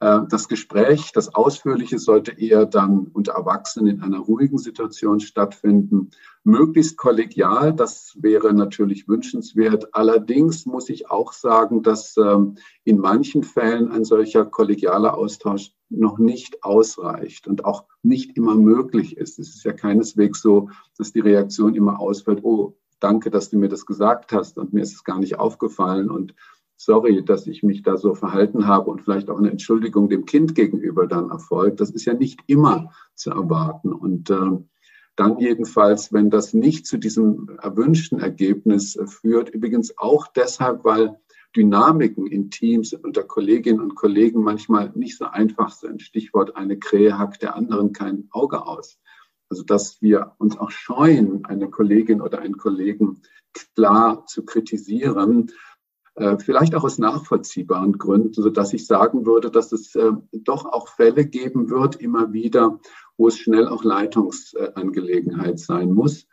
Äh, 0.00 0.20
das 0.28 0.48
Gespräch, 0.48 1.12
das 1.12 1.34
Ausführliche 1.34 1.98
sollte 1.98 2.32
eher 2.32 2.66
dann 2.66 3.08
unter 3.12 3.32
Erwachsenen 3.32 3.96
in 3.96 4.02
einer 4.02 4.18
ruhigen 4.18 4.58
Situation 4.58 5.20
stattfinden. 5.20 6.10
Möglichst 6.42 6.96
kollegial, 6.96 7.74
das 7.74 8.16
wäre 8.18 8.52
natürlich 8.54 9.06
wünschenswert. 9.08 9.94
Allerdings 9.94 10.64
muss 10.66 10.88
ich 10.88 11.10
auch 11.10 11.32
sagen, 11.32 11.82
dass 11.82 12.16
ähm, 12.16 12.56
in 12.84 12.98
manchen 12.98 13.44
Fällen 13.44 13.90
ein 13.92 14.04
solcher 14.04 14.46
kollegialer 14.46 15.16
Austausch 15.16 15.72
noch 15.90 16.18
nicht 16.18 16.64
ausreicht 16.64 17.46
und 17.46 17.64
auch 17.64 17.84
nicht 18.02 18.36
immer 18.36 18.54
möglich 18.54 19.16
ist. 19.16 19.38
Es 19.38 19.50
ist 19.50 19.64
ja 19.64 19.72
keineswegs 19.72 20.40
so, 20.40 20.70
dass 20.96 21.12
die 21.12 21.20
Reaktion 21.20 21.74
immer 21.74 22.00
ausfällt, 22.00 22.42
oh, 22.42 22.78
danke, 23.00 23.30
dass 23.30 23.50
du 23.50 23.58
mir 23.58 23.68
das 23.68 23.84
gesagt 23.84 24.32
hast 24.32 24.56
und 24.56 24.72
mir 24.72 24.82
ist 24.82 24.94
es 24.94 25.04
gar 25.04 25.18
nicht 25.18 25.38
aufgefallen 25.38 26.10
und 26.10 26.34
sorry, 26.80 27.22
dass 27.22 27.46
ich 27.46 27.62
mich 27.62 27.82
da 27.82 27.98
so 27.98 28.14
verhalten 28.14 28.66
habe 28.66 28.90
und 28.90 29.02
vielleicht 29.02 29.28
auch 29.28 29.38
eine 29.38 29.50
Entschuldigung 29.50 30.08
dem 30.08 30.24
Kind 30.24 30.54
gegenüber 30.54 31.06
dann 31.06 31.28
erfolgt. 31.28 31.78
Das 31.78 31.90
ist 31.90 32.06
ja 32.06 32.14
nicht 32.14 32.40
immer 32.46 32.90
zu 33.14 33.30
erwarten. 33.30 33.92
Und 33.92 34.30
äh, 34.30 34.58
dann 35.14 35.38
jedenfalls, 35.38 36.10
wenn 36.10 36.30
das 36.30 36.54
nicht 36.54 36.86
zu 36.86 36.96
diesem 36.96 37.50
erwünschten 37.60 38.18
Ergebnis 38.18 38.98
führt, 39.04 39.50
übrigens 39.50 39.98
auch 39.98 40.28
deshalb, 40.28 40.82
weil 40.82 41.18
Dynamiken 41.54 42.26
in 42.26 42.50
Teams 42.50 42.94
unter 42.94 43.24
Kolleginnen 43.24 43.80
und 43.80 43.94
Kollegen 43.94 44.42
manchmal 44.42 44.90
nicht 44.94 45.18
so 45.18 45.26
einfach 45.26 45.72
sind. 45.72 46.00
Stichwort 46.00 46.56
eine 46.56 46.78
Krähe 46.78 47.18
hackt 47.18 47.42
der 47.42 47.56
anderen 47.56 47.92
kein 47.92 48.28
Auge 48.30 48.66
aus. 48.66 48.98
Also 49.50 49.64
dass 49.64 50.00
wir 50.00 50.32
uns 50.38 50.56
auch 50.56 50.70
scheuen, 50.70 51.44
eine 51.44 51.68
Kollegin 51.68 52.22
oder 52.22 52.38
einen 52.38 52.56
Kollegen 52.56 53.20
klar 53.52 54.24
zu 54.26 54.44
kritisieren, 54.44 55.48
äh, 55.48 55.52
vielleicht 56.38 56.74
auch 56.74 56.84
aus 56.84 56.98
nachvollziehbaren 56.98 57.96
Gründen, 57.98 58.32
so 58.32 58.50
dass 58.50 58.72
ich 58.72 58.86
sagen 58.86 59.26
würde, 59.26 59.50
dass 59.50 59.72
es 59.72 59.94
äh, 59.94 60.10
doch 60.32 60.66
auch 60.66 60.88
Fälle 60.88 61.24
geben 61.24 61.70
wird, 61.70 61.96
immer 61.96 62.32
wieder, 62.32 62.80
wo 63.16 63.28
es 63.28 63.38
schnell 63.38 63.68
auch 63.68 63.84
Leitungsangelegenheit 63.84 65.58
sein 65.58 65.92
muss. 65.92 66.26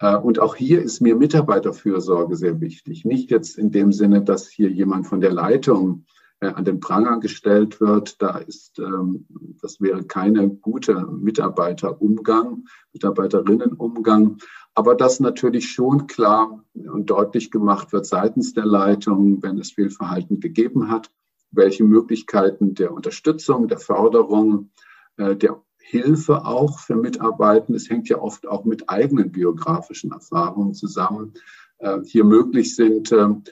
Äh, 0.00 0.16
und 0.16 0.38
auch 0.38 0.56
hier 0.56 0.82
ist 0.82 1.00
mir 1.00 1.16
Mitarbeiterfürsorge 1.16 2.36
sehr 2.36 2.60
wichtig. 2.60 3.04
Nicht 3.04 3.30
jetzt 3.30 3.56
in 3.56 3.70
dem 3.70 3.92
Sinne, 3.92 4.22
dass 4.22 4.48
hier 4.48 4.70
jemand 4.70 5.06
von 5.06 5.20
der 5.20 5.32
Leitung 5.32 6.04
äh, 6.08 6.11
an 6.48 6.64
den 6.64 6.80
Pranger 6.80 7.20
gestellt 7.20 7.80
wird. 7.80 8.20
Da 8.20 8.38
ist, 8.38 8.78
ähm, 8.78 9.26
das 9.60 9.80
wäre 9.80 10.04
keine 10.04 10.50
gute 10.50 11.06
Mitarbeiterumgang, 11.06 12.64
Mitarbeiterinnenumgang. 12.92 14.38
Aber 14.74 14.94
dass 14.94 15.20
natürlich 15.20 15.70
schon 15.70 16.06
klar 16.06 16.64
und 16.74 17.10
deutlich 17.10 17.50
gemacht 17.50 17.92
wird 17.92 18.06
seitens 18.06 18.54
der 18.54 18.64
Leitung, 18.64 19.42
wenn 19.42 19.58
es 19.58 19.72
Fehlverhalten 19.72 20.40
gegeben 20.40 20.90
hat, 20.90 21.10
welche 21.50 21.84
Möglichkeiten 21.84 22.74
der 22.74 22.92
Unterstützung, 22.92 23.68
der 23.68 23.78
Förderung, 23.78 24.70
äh, 25.16 25.36
der 25.36 25.62
Hilfe 25.78 26.46
auch 26.46 26.78
für 26.78 26.96
Mitarbeitende, 26.96 27.76
es 27.76 27.90
hängt 27.90 28.08
ja 28.08 28.18
oft 28.18 28.48
auch 28.48 28.64
mit 28.64 28.88
eigenen 28.88 29.30
biografischen 29.30 30.12
Erfahrungen 30.12 30.74
zusammen, 30.74 31.34
äh, 31.78 31.98
hier 32.04 32.24
möglich 32.24 32.74
sind. 32.74 33.12
Ähm, 33.12 33.42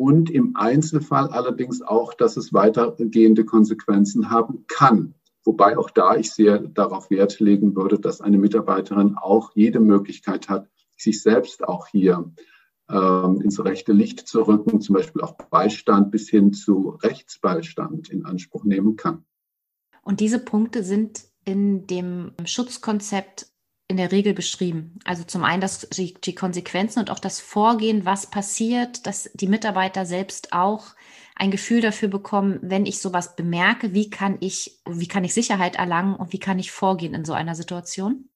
und 0.00 0.30
im 0.30 0.56
Einzelfall 0.56 1.28
allerdings 1.28 1.82
auch, 1.82 2.14
dass 2.14 2.38
es 2.38 2.54
weitergehende 2.54 3.44
Konsequenzen 3.44 4.30
haben 4.30 4.64
kann. 4.66 5.12
Wobei 5.44 5.76
auch 5.76 5.90
da 5.90 6.16
ich 6.16 6.32
sehr 6.32 6.58
darauf 6.58 7.10
Wert 7.10 7.38
legen 7.38 7.76
würde, 7.76 8.00
dass 8.00 8.22
eine 8.22 8.38
Mitarbeiterin 8.38 9.16
auch 9.16 9.50
jede 9.54 9.78
Möglichkeit 9.78 10.48
hat, 10.48 10.70
sich 10.96 11.20
selbst 11.20 11.68
auch 11.68 11.86
hier 11.86 12.32
ähm, 12.88 13.42
ins 13.42 13.62
rechte 13.62 13.92
Licht 13.92 14.26
zu 14.26 14.40
rücken, 14.40 14.80
zum 14.80 14.94
Beispiel 14.94 15.20
auch 15.20 15.34
Beistand 15.34 16.10
bis 16.10 16.30
hin 16.30 16.54
zu 16.54 16.96
Rechtsbeistand 17.02 18.08
in 18.08 18.24
Anspruch 18.24 18.64
nehmen 18.64 18.96
kann. 18.96 19.26
Und 20.00 20.20
diese 20.20 20.38
Punkte 20.38 20.82
sind 20.82 21.24
in 21.44 21.86
dem 21.86 22.32
Schutzkonzept 22.46 23.49
in 23.90 23.96
der 23.96 24.12
Regel 24.12 24.32
beschrieben. 24.34 25.00
Also 25.04 25.24
zum 25.24 25.42
einen 25.42 25.60
das, 25.60 25.88
die, 25.90 26.14
die, 26.14 26.34
Konsequenzen 26.34 27.00
und 27.00 27.10
auch 27.10 27.18
das 27.18 27.40
Vorgehen, 27.40 28.04
was 28.04 28.30
passiert, 28.30 29.04
dass 29.06 29.30
die 29.34 29.48
Mitarbeiter 29.48 30.06
selbst 30.06 30.52
auch 30.52 30.94
ein 31.34 31.50
Gefühl 31.50 31.80
dafür 31.80 32.08
bekommen, 32.08 32.60
wenn 32.62 32.86
ich 32.86 33.00
sowas 33.00 33.34
bemerke, 33.34 33.92
wie 33.92 34.08
kann 34.08 34.36
ich, 34.40 34.80
wie 34.88 35.08
kann 35.08 35.24
ich 35.24 35.34
Sicherheit 35.34 35.74
erlangen 35.74 36.14
und 36.14 36.32
wie 36.32 36.38
kann 36.38 36.60
ich 36.60 36.70
vorgehen 36.70 37.14
in 37.14 37.24
so 37.24 37.32
einer 37.32 37.56
Situation? 37.56 38.30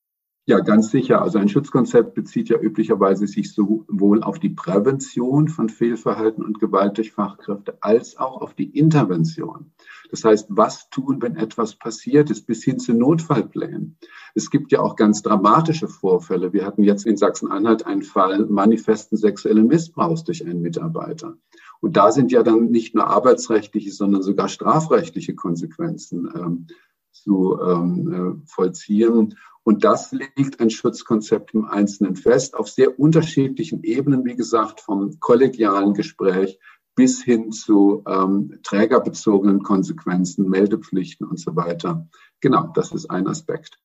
Ja, 0.46 0.60
ganz 0.60 0.90
sicher. 0.90 1.22
Also 1.22 1.38
ein 1.38 1.48
Schutzkonzept 1.48 2.14
bezieht 2.14 2.50
ja 2.50 2.58
üblicherweise 2.58 3.26
sich 3.26 3.54
sowohl 3.54 4.22
auf 4.22 4.38
die 4.38 4.50
Prävention 4.50 5.48
von 5.48 5.70
Fehlverhalten 5.70 6.44
und 6.44 6.60
Gewalt 6.60 6.98
durch 6.98 7.12
Fachkräfte 7.12 7.78
als 7.80 8.18
auch 8.18 8.42
auf 8.42 8.52
die 8.52 8.76
Intervention. 8.76 9.72
Das 10.10 10.22
heißt, 10.22 10.48
was 10.50 10.90
tun, 10.90 11.22
wenn 11.22 11.36
etwas 11.36 11.76
passiert 11.76 12.30
ist, 12.30 12.46
bis 12.46 12.62
hin 12.62 12.78
zu 12.78 12.92
Notfallplänen. 12.92 13.96
Es 14.34 14.50
gibt 14.50 14.72
ja 14.72 14.80
auch 14.80 14.96
ganz 14.96 15.22
dramatische 15.22 15.86
Vorfälle. 15.86 16.52
Wir 16.52 16.66
hatten 16.66 16.82
jetzt 16.82 17.06
in 17.06 17.16
Sachsen-Anhalt 17.16 17.86
einen 17.86 18.02
Fall 18.02 18.46
manifesten 18.46 19.16
sexuellen 19.16 19.68
Missbrauchs 19.68 20.24
durch 20.24 20.44
einen 20.44 20.60
Mitarbeiter. 20.60 21.36
Und 21.80 21.96
da 21.96 22.10
sind 22.10 22.32
ja 22.32 22.42
dann 22.42 22.70
nicht 22.70 22.94
nur 22.94 23.06
arbeitsrechtliche, 23.06 23.92
sondern 23.92 24.22
sogar 24.22 24.48
strafrechtliche 24.48 25.34
Konsequenzen 25.34 26.28
ähm, 26.34 26.66
zu 27.12 27.58
ähm, 27.60 28.42
äh, 28.42 28.46
vollziehen. 28.46 29.36
Und 29.62 29.84
das 29.84 30.12
legt 30.12 30.60
ein 30.60 30.70
Schutzkonzept 30.70 31.54
im 31.54 31.64
Einzelnen 31.64 32.16
fest, 32.16 32.54
auf 32.54 32.68
sehr 32.68 32.98
unterschiedlichen 32.98 33.82
Ebenen, 33.82 34.24
wie 34.24 34.34
gesagt, 34.34 34.80
vom 34.80 35.20
kollegialen 35.20 35.94
Gespräch 35.94 36.58
bis 36.96 37.22
hin 37.22 37.50
zu 37.52 38.02
ähm, 38.06 38.58
trägerbezogenen 38.62 39.62
Konsequenzen, 39.62 40.48
Meldepflichten 40.48 41.26
und 41.26 41.38
so 41.38 41.56
weiter. 41.56 42.08
Genau, 42.40 42.70
das 42.74 42.92
ist 42.92 43.10
ein 43.10 43.26
Aspekt. 43.26 43.78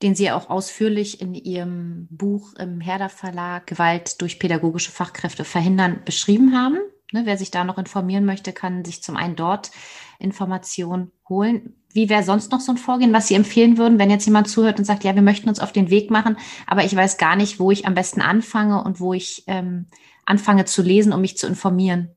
Den 0.00 0.14
Sie 0.14 0.30
auch 0.30 0.50
ausführlich 0.50 1.20
in 1.20 1.34
Ihrem 1.34 2.08
Buch 2.10 2.54
im 2.54 2.80
Herder 2.80 3.08
Verlag 3.08 3.66
Gewalt 3.66 4.20
durch 4.20 4.38
pädagogische 4.38 4.90
Fachkräfte 4.90 5.44
verhindern 5.44 6.00
beschrieben 6.04 6.56
haben. 6.56 6.78
Ne, 7.12 7.26
wer 7.26 7.36
sich 7.36 7.50
da 7.50 7.62
noch 7.62 7.76
informieren 7.76 8.24
möchte, 8.24 8.52
kann 8.52 8.86
sich 8.86 9.02
zum 9.02 9.16
einen 9.16 9.36
dort 9.36 9.70
Informationen 10.18 11.12
holen. 11.28 11.74
Wie 11.92 12.08
wäre 12.08 12.22
sonst 12.22 12.50
noch 12.52 12.60
so 12.60 12.72
ein 12.72 12.78
Vorgehen, 12.78 13.12
was 13.12 13.28
Sie 13.28 13.34
empfehlen 13.34 13.76
würden, 13.76 13.98
wenn 13.98 14.10
jetzt 14.10 14.24
jemand 14.24 14.48
zuhört 14.48 14.78
und 14.78 14.86
sagt, 14.86 15.04
ja, 15.04 15.14
wir 15.14 15.20
möchten 15.20 15.50
uns 15.50 15.60
auf 15.60 15.72
den 15.72 15.90
Weg 15.90 16.10
machen, 16.10 16.38
aber 16.66 16.84
ich 16.84 16.96
weiß 16.96 17.18
gar 17.18 17.36
nicht, 17.36 17.60
wo 17.60 17.70
ich 17.70 17.86
am 17.86 17.94
besten 17.94 18.22
anfange 18.22 18.82
und 18.82 18.98
wo 18.98 19.12
ich 19.12 19.44
ähm, 19.46 19.88
anfange 20.24 20.64
zu 20.64 20.80
lesen, 20.80 21.12
um 21.12 21.20
mich 21.20 21.36
zu 21.36 21.46
informieren? 21.46 22.16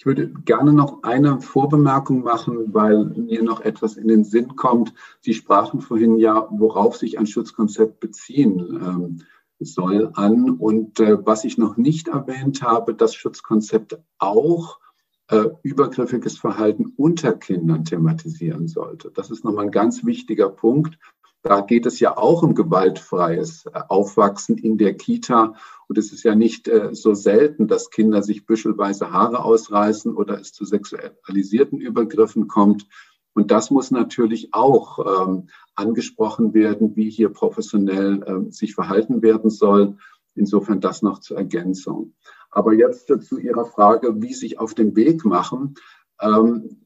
Ich 0.00 0.06
würde 0.06 0.30
gerne 0.46 0.72
noch 0.72 1.02
eine 1.02 1.42
Vorbemerkung 1.42 2.22
machen, 2.22 2.72
weil 2.72 3.04
mir 3.04 3.42
noch 3.42 3.60
etwas 3.60 3.98
in 3.98 4.08
den 4.08 4.24
Sinn 4.24 4.56
kommt. 4.56 4.94
Sie 5.20 5.34
sprachen 5.34 5.82
vorhin 5.82 6.16
ja, 6.16 6.48
worauf 6.50 6.96
sich 6.96 7.18
ein 7.18 7.26
Schutzkonzept 7.26 8.00
beziehen 8.00 8.80
ähm, 8.82 9.18
soll 9.58 10.10
an. 10.14 10.52
Und 10.52 11.00
äh, 11.00 11.18
was 11.26 11.44
ich 11.44 11.58
noch 11.58 11.76
nicht 11.76 12.08
erwähnt 12.08 12.62
habe, 12.62 12.94
das 12.94 13.14
Schutzkonzept 13.14 13.98
auch 14.18 14.80
äh, 15.28 15.50
übergriffiges 15.62 16.38
Verhalten 16.38 16.94
unter 16.96 17.34
Kindern 17.34 17.84
thematisieren 17.84 18.68
sollte. 18.68 19.10
Das 19.10 19.30
ist 19.30 19.44
nochmal 19.44 19.66
ein 19.66 19.70
ganz 19.70 20.06
wichtiger 20.06 20.48
Punkt. 20.48 20.98
Da 21.42 21.62
geht 21.62 21.86
es 21.86 22.00
ja 22.00 22.16
auch 22.16 22.42
um 22.42 22.54
gewaltfreies 22.54 23.66
äh, 23.66 23.80
Aufwachsen 23.88 24.58
in 24.58 24.76
der 24.76 24.94
Kita. 24.94 25.54
Und 25.88 25.98
es 25.98 26.12
ist 26.12 26.22
ja 26.22 26.34
nicht 26.34 26.68
äh, 26.68 26.90
so 26.92 27.14
selten, 27.14 27.66
dass 27.66 27.90
Kinder 27.90 28.22
sich 28.22 28.46
büschelweise 28.46 29.10
Haare 29.10 29.42
ausreißen 29.44 30.14
oder 30.14 30.38
es 30.38 30.52
zu 30.52 30.64
sexualisierten 30.64 31.80
Übergriffen 31.80 32.46
kommt. 32.46 32.86
Und 33.32 33.50
das 33.50 33.70
muss 33.70 33.90
natürlich 33.90 34.52
auch 34.52 35.26
ähm, 35.28 35.48
angesprochen 35.74 36.52
werden, 36.52 36.96
wie 36.96 37.08
hier 37.08 37.30
professionell 37.30 38.22
ähm, 38.26 38.50
sich 38.50 38.74
verhalten 38.74 39.22
werden 39.22 39.50
soll. 39.50 39.96
Insofern 40.34 40.80
das 40.80 41.02
noch 41.02 41.20
zur 41.20 41.38
Ergänzung. 41.38 42.14
Aber 42.50 42.74
jetzt 42.74 43.06
zu 43.06 43.38
Ihrer 43.38 43.64
Frage, 43.64 44.20
wie 44.20 44.34
sich 44.34 44.58
auf 44.58 44.74
den 44.74 44.94
Weg 44.96 45.24
machen. 45.24 45.74
Ähm, 46.20 46.80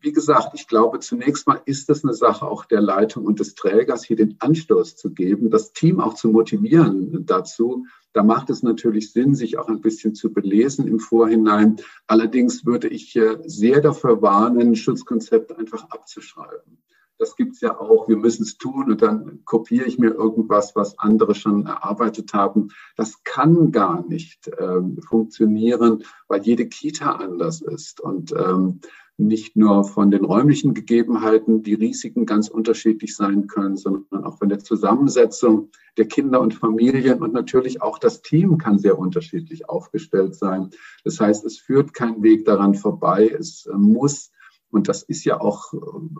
wie 0.00 0.12
gesagt, 0.12 0.50
ich 0.54 0.68
glaube, 0.68 1.00
zunächst 1.00 1.46
mal 1.46 1.60
ist 1.64 1.90
es 1.90 2.04
eine 2.04 2.14
Sache 2.14 2.46
auch 2.46 2.64
der 2.64 2.80
Leitung 2.80 3.24
und 3.24 3.40
des 3.40 3.54
Trägers, 3.54 4.04
hier 4.04 4.16
den 4.16 4.36
Anstoß 4.38 4.96
zu 4.96 5.10
geben, 5.10 5.50
das 5.50 5.72
Team 5.72 6.00
auch 6.00 6.14
zu 6.14 6.28
motivieren 6.28 7.26
dazu. 7.26 7.86
Da 8.12 8.22
macht 8.22 8.50
es 8.50 8.62
natürlich 8.62 9.12
Sinn, 9.12 9.34
sich 9.34 9.58
auch 9.58 9.68
ein 9.68 9.80
bisschen 9.80 10.14
zu 10.14 10.32
belesen 10.32 10.86
im 10.86 10.98
Vorhinein. 10.98 11.76
Allerdings 12.06 12.64
würde 12.64 12.88
ich 12.88 13.18
sehr 13.44 13.80
dafür 13.80 14.22
warnen, 14.22 14.76
Schutzkonzepte 14.76 15.58
einfach 15.58 15.84
abzuschreiben. 15.90 16.78
Das 17.18 17.34
gibt's 17.34 17.60
ja 17.60 17.78
auch. 17.78 18.08
Wir 18.08 18.16
müssen 18.16 18.44
es 18.44 18.58
tun 18.58 18.92
und 18.92 19.02
dann 19.02 19.44
kopiere 19.44 19.86
ich 19.86 19.98
mir 19.98 20.10
irgendwas, 20.10 20.76
was 20.76 20.98
andere 21.00 21.34
schon 21.34 21.66
erarbeitet 21.66 22.32
haben. 22.32 22.68
Das 22.96 23.24
kann 23.24 23.72
gar 23.72 24.06
nicht 24.06 24.48
ähm, 24.58 24.98
funktionieren, 25.02 26.04
weil 26.28 26.42
jede 26.42 26.68
Kita 26.68 27.16
anders 27.16 27.60
ist. 27.60 28.00
Und 28.00 28.32
ähm, 28.32 28.80
nicht 29.18 29.56
nur 29.56 29.84
von 29.84 30.12
den 30.12 30.24
räumlichen 30.24 30.74
Gegebenheiten, 30.74 31.64
die 31.64 31.74
Risiken 31.74 32.24
ganz 32.24 32.48
unterschiedlich 32.48 33.16
sein 33.16 33.48
können, 33.48 33.76
sondern 33.76 34.24
auch 34.24 34.38
von 34.38 34.48
der 34.48 34.60
Zusammensetzung 34.60 35.70
der 35.96 36.06
Kinder 36.06 36.40
und 36.40 36.54
Familien 36.54 37.20
und 37.20 37.32
natürlich 37.32 37.82
auch 37.82 37.98
das 37.98 38.22
Team 38.22 38.58
kann 38.58 38.78
sehr 38.78 38.96
unterschiedlich 38.96 39.68
aufgestellt 39.68 40.36
sein. 40.36 40.70
Das 41.04 41.18
heißt, 41.18 41.44
es 41.44 41.58
führt 41.58 41.94
kein 41.94 42.22
Weg 42.22 42.44
daran 42.44 42.74
vorbei. 42.74 43.28
Es 43.28 43.66
äh, 43.66 43.76
muss 43.76 44.30
und 44.70 44.88
das 44.88 45.02
ist 45.02 45.24
ja 45.24 45.40
auch, 45.40 45.72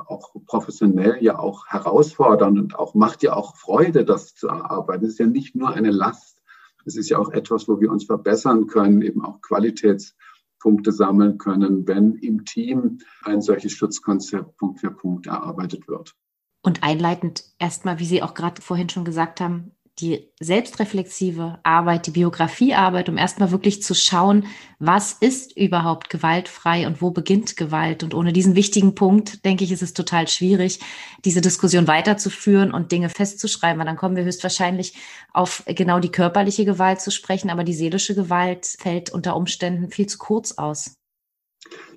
auch 0.07 0.35
professionell 0.47 1.19
ja 1.21 1.39
auch 1.39 1.67
herausfordernd 1.67 2.59
und 2.59 2.79
auch 2.79 2.95
macht 2.95 3.23
ja 3.23 3.35
auch 3.35 3.57
Freude, 3.57 4.05
das 4.05 4.35
zu 4.35 4.49
erarbeiten. 4.49 5.05
Es 5.05 5.13
ist 5.13 5.19
ja 5.19 5.27
nicht 5.27 5.55
nur 5.55 5.71
eine 5.71 5.91
Last. 5.91 6.41
Es 6.87 6.97
ist 6.97 7.11
ja 7.11 7.19
auch 7.19 7.31
etwas, 7.31 7.69
wo 7.69 7.81
wir 7.81 7.91
uns 7.91 8.05
verbessern 8.05 8.67
können, 8.67 9.03
eben 9.03 9.23
auch 9.23 9.43
Qualitäts 9.43 10.17
Punkte 10.61 10.93
sammeln 10.93 11.39
können, 11.39 11.87
wenn 11.87 12.15
im 12.17 12.45
Team 12.45 12.99
ein 13.25 13.41
solches 13.41 13.73
Schutzkonzept 13.73 14.57
Punkt 14.57 14.81
für 14.81 14.91
Punkt 14.91 15.27
erarbeitet 15.27 15.89
wird. 15.89 16.15
Und 16.63 16.83
einleitend 16.83 17.45
erstmal, 17.59 17.99
wie 17.99 18.05
Sie 18.05 18.23
auch 18.23 18.35
gerade 18.35 18.61
vorhin 18.61 18.89
schon 18.89 19.05
gesagt 19.05 19.41
haben, 19.41 19.73
die 20.01 20.31
selbstreflexive 20.41 21.59
Arbeit, 21.65 22.07
die 22.07 22.13
Biografiearbeit, 22.13 23.09
um 23.09 23.17
erstmal 23.17 23.51
wirklich 23.51 23.83
zu 23.83 23.95
schauen, 23.95 24.47
was 24.79 25.13
ist 25.13 25.57
überhaupt 25.57 26.09
gewaltfrei 26.09 26.87
und 26.87 27.03
wo 27.03 27.11
beginnt 27.11 27.57
Gewalt. 27.57 28.05
Und 28.05 28.15
ohne 28.15 28.33
diesen 28.33 28.55
wichtigen 28.55 28.95
Punkt, 28.95 29.45
denke 29.45 29.65
ich, 29.65 29.73
ist 29.73 29.83
es 29.83 29.95
total 29.95 30.29
schwierig, 30.29 30.81
diese 31.25 31.41
Diskussion 31.41 31.89
weiterzuführen 31.89 32.73
und 32.73 32.93
Dinge 32.93 33.09
festzuschreiben, 33.09 33.79
weil 33.79 33.87
dann 33.87 33.97
kommen 33.97 34.17
wir 34.17 34.25
höchstwahrscheinlich 34.25 34.95
auf 35.33 35.65
genau 35.67 35.99
die 35.99 36.13
körperliche 36.13 36.65
Gewalt 36.65 37.01
zu 37.01 37.11
sprechen, 37.11 37.51
aber 37.51 37.65
die 37.65 37.75
seelische 37.75 38.15
Gewalt 38.15 38.67
fällt 38.79 39.11
unter 39.11 39.35
Umständen 39.37 39.91
viel 39.91 40.07
zu 40.07 40.19
kurz 40.19 40.53
aus. 40.53 40.95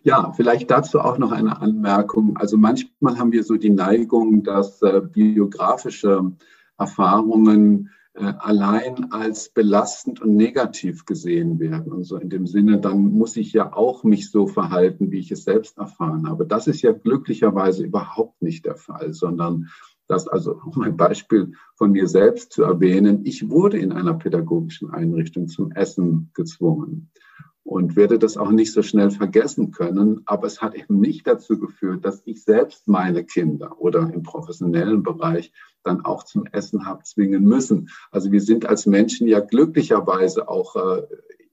Ja, 0.04 0.34
vielleicht 0.36 0.72
dazu 0.72 1.00
auch 1.00 1.20
noch 1.20 1.32
eine 1.32 1.62
Anmerkung. 1.62 2.36
Also 2.38 2.58
manchmal 2.58 3.20
haben 3.20 3.32
wir 3.32 3.44
so 3.44 3.58
die 3.58 3.70
Neigung, 3.70 4.44
dass 4.44 4.82
äh, 4.82 5.02
biografische 5.02 6.32
Erfahrungen 6.82 7.92
äh, 8.14 8.34
allein 8.40 9.12
als 9.12 9.50
belastend 9.50 10.20
und 10.20 10.36
negativ 10.36 11.06
gesehen 11.06 11.60
werden. 11.60 11.94
Und 11.94 12.04
so 12.04 12.18
in 12.18 12.30
dem 12.30 12.48
Sinne, 12.48 12.80
dann 12.80 13.04
muss 13.04 13.38
ich 13.38 13.54
ja 13.54 13.72
auch 13.72 14.04
mich 14.04 14.32
so 14.32 14.48
verhalten, 14.48 15.12
wie 15.12 15.20
ich 15.20 15.32
es 15.32 15.44
selbst 15.44 15.78
erfahren 15.78 16.28
habe. 16.28 16.46
Das 16.46 16.68
ist 16.68 16.82
ja 16.82 16.92
glücklicherweise 16.92 17.86
überhaupt 17.86 18.42
nicht 18.42 18.66
der 18.66 18.76
Fall, 18.76 19.14
sondern 19.14 19.70
das 20.08 20.28
also, 20.28 20.60
um 20.66 20.82
ein 20.82 20.98
Beispiel 20.98 21.54
von 21.76 21.92
mir 21.92 22.08
selbst 22.08 22.52
zu 22.52 22.64
erwähnen, 22.64 23.22
ich 23.24 23.50
wurde 23.50 23.78
in 23.78 23.94
einer 23.94 24.16
pädagogischen 24.16 24.90
Einrichtung 24.90 25.48
zum 25.48 25.72
Essen 25.72 26.32
gezwungen. 26.34 27.12
Und 27.72 27.96
werde 27.96 28.20
das 28.20 28.36
auch 28.36 28.52
nicht 28.52 28.74
so 28.74 28.82
schnell 28.82 29.12
vergessen 29.12 29.72
können. 29.72 30.24
Aber 30.26 30.46
es 30.46 30.62
hat 30.62 30.76
eben 30.76 31.00
nicht 31.00 31.26
dazu 31.26 31.58
geführt, 31.58 32.04
dass 32.04 32.22
ich 32.26 32.44
selbst 32.44 32.86
meine 32.86 33.24
Kinder 33.24 33.80
oder 33.80 34.12
im 34.14 34.24
professionellen 34.24 35.04
Bereich 35.04 35.54
dann 35.82 36.04
auch 36.04 36.24
zum 36.24 36.46
Essen 36.48 36.86
habe 36.86 37.04
zwingen 37.04 37.46
müssen. 37.46 37.88
Also 38.12 38.30
wir 38.34 38.42
sind 38.42 38.66
als 38.66 38.88
Menschen 38.88 39.26
ja 39.26 39.40
glücklicherweise 39.40 40.50
auch 40.50 40.76
äh, 40.76 41.04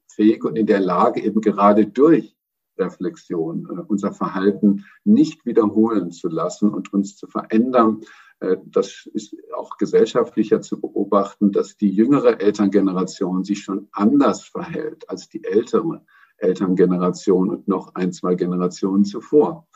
fähig 0.08 0.44
und 0.44 0.56
in 0.56 0.66
der 0.66 0.80
Lage, 0.80 1.22
eben 1.22 1.40
gerade 1.40 1.86
durch 1.86 2.36
Reflexion 2.76 3.68
äh, 3.70 3.82
unser 3.86 4.12
Verhalten 4.12 4.86
nicht 5.04 5.46
wiederholen 5.46 6.10
zu 6.10 6.28
lassen 6.28 6.70
und 6.70 6.92
uns 6.92 7.16
zu 7.16 7.28
verändern. 7.28 8.00
Äh, 8.40 8.56
das 8.66 9.08
ist 9.12 9.36
auch 9.54 9.76
gesellschaftlicher 9.76 10.60
zu 10.60 10.80
beobachten, 10.80 11.52
dass 11.52 11.76
die 11.76 11.90
jüngere 11.90 12.40
Elterngeneration 12.40 13.44
sich 13.44 13.60
schon 13.60 13.88
anders 13.92 14.42
verhält 14.44 15.08
als 15.08 15.28
die 15.28 15.44
ältere 15.44 16.04
Elterngeneration 16.38 17.50
und 17.50 17.68
noch 17.68 17.94
ein, 17.94 18.12
zwei 18.12 18.34
Generationen 18.34 19.04
zuvor. 19.04 19.66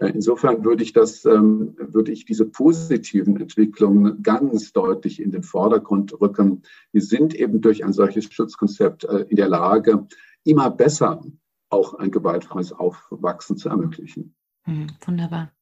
Äh, 0.00 0.10
insofern 0.10 0.64
würde 0.64 0.82
ich 0.82 0.92
das, 0.92 1.24
ähm, 1.24 1.74
würde 1.78 2.12
ich 2.12 2.24
diese 2.24 2.46
positiven 2.46 3.40
Entwicklungen 3.40 4.22
ganz 4.22 4.72
deutlich 4.72 5.20
in 5.20 5.30
den 5.30 5.42
Vordergrund 5.42 6.20
rücken. 6.20 6.62
Wir 6.92 7.02
sind 7.02 7.34
eben 7.34 7.60
durch 7.60 7.84
ein 7.84 7.92
solches 7.92 8.32
Schutzkonzept 8.32 9.04
äh, 9.04 9.26
in 9.28 9.36
der 9.36 9.48
Lage, 9.48 10.06
immer 10.44 10.70
besser 10.70 11.22
auch 11.68 11.94
ein 11.94 12.10
gewaltfreies 12.10 12.72
Aufwachsen 12.72 13.56
zu 13.56 13.68
ermöglichen. 13.68 14.34
Hm, 14.64 14.88
wunderbar. 15.04 15.52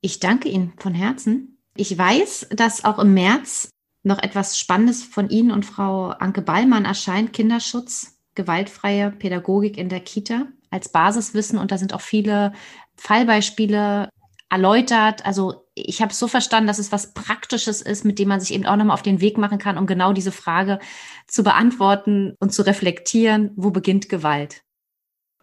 Ich 0.00 0.18
danke 0.18 0.48
Ihnen 0.48 0.72
von 0.78 0.94
Herzen. 0.94 1.55
Ich 1.76 1.96
weiß, 1.96 2.48
dass 2.50 2.84
auch 2.84 2.98
im 2.98 3.14
März 3.14 3.70
noch 4.02 4.22
etwas 4.22 4.58
Spannendes 4.58 5.02
von 5.02 5.28
Ihnen 5.28 5.50
und 5.50 5.66
Frau 5.66 6.08
Anke 6.08 6.42
Ballmann 6.42 6.84
erscheint, 6.84 7.32
Kinderschutz, 7.32 8.18
gewaltfreie 8.34 9.10
Pädagogik 9.10 9.76
in 9.76 9.88
der 9.88 10.00
Kita 10.00 10.46
als 10.70 10.90
Basiswissen. 10.90 11.58
Und 11.58 11.72
da 11.72 11.78
sind 11.78 11.92
auch 11.92 12.00
viele 12.00 12.52
Fallbeispiele 12.96 14.08
erläutert. 14.48 15.26
Also 15.26 15.66
ich 15.74 16.00
habe 16.00 16.12
es 16.12 16.18
so 16.18 16.28
verstanden, 16.28 16.68
dass 16.68 16.78
es 16.78 16.92
was 16.92 17.12
Praktisches 17.12 17.82
ist, 17.82 18.04
mit 18.04 18.18
dem 18.18 18.28
man 18.28 18.40
sich 18.40 18.54
eben 18.54 18.66
auch 18.66 18.76
nochmal 18.76 18.94
auf 18.94 19.02
den 19.02 19.20
Weg 19.20 19.38
machen 19.38 19.58
kann, 19.58 19.76
um 19.76 19.86
genau 19.86 20.12
diese 20.12 20.32
Frage 20.32 20.78
zu 21.26 21.42
beantworten 21.42 22.34
und 22.38 22.52
zu 22.52 22.64
reflektieren, 22.64 23.50
wo 23.56 23.70
beginnt 23.70 24.08
Gewalt? 24.08 24.62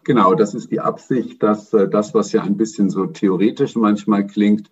Genau, 0.04 0.34
das 0.34 0.54
ist 0.54 0.70
die 0.70 0.80
Absicht, 0.80 1.42
dass 1.42 1.72
äh, 1.72 1.88
das, 1.88 2.12
was 2.14 2.32
ja 2.32 2.42
ein 2.42 2.56
bisschen 2.56 2.90
so 2.90 3.06
theoretisch 3.06 3.74
manchmal 3.74 4.26
klingt, 4.26 4.70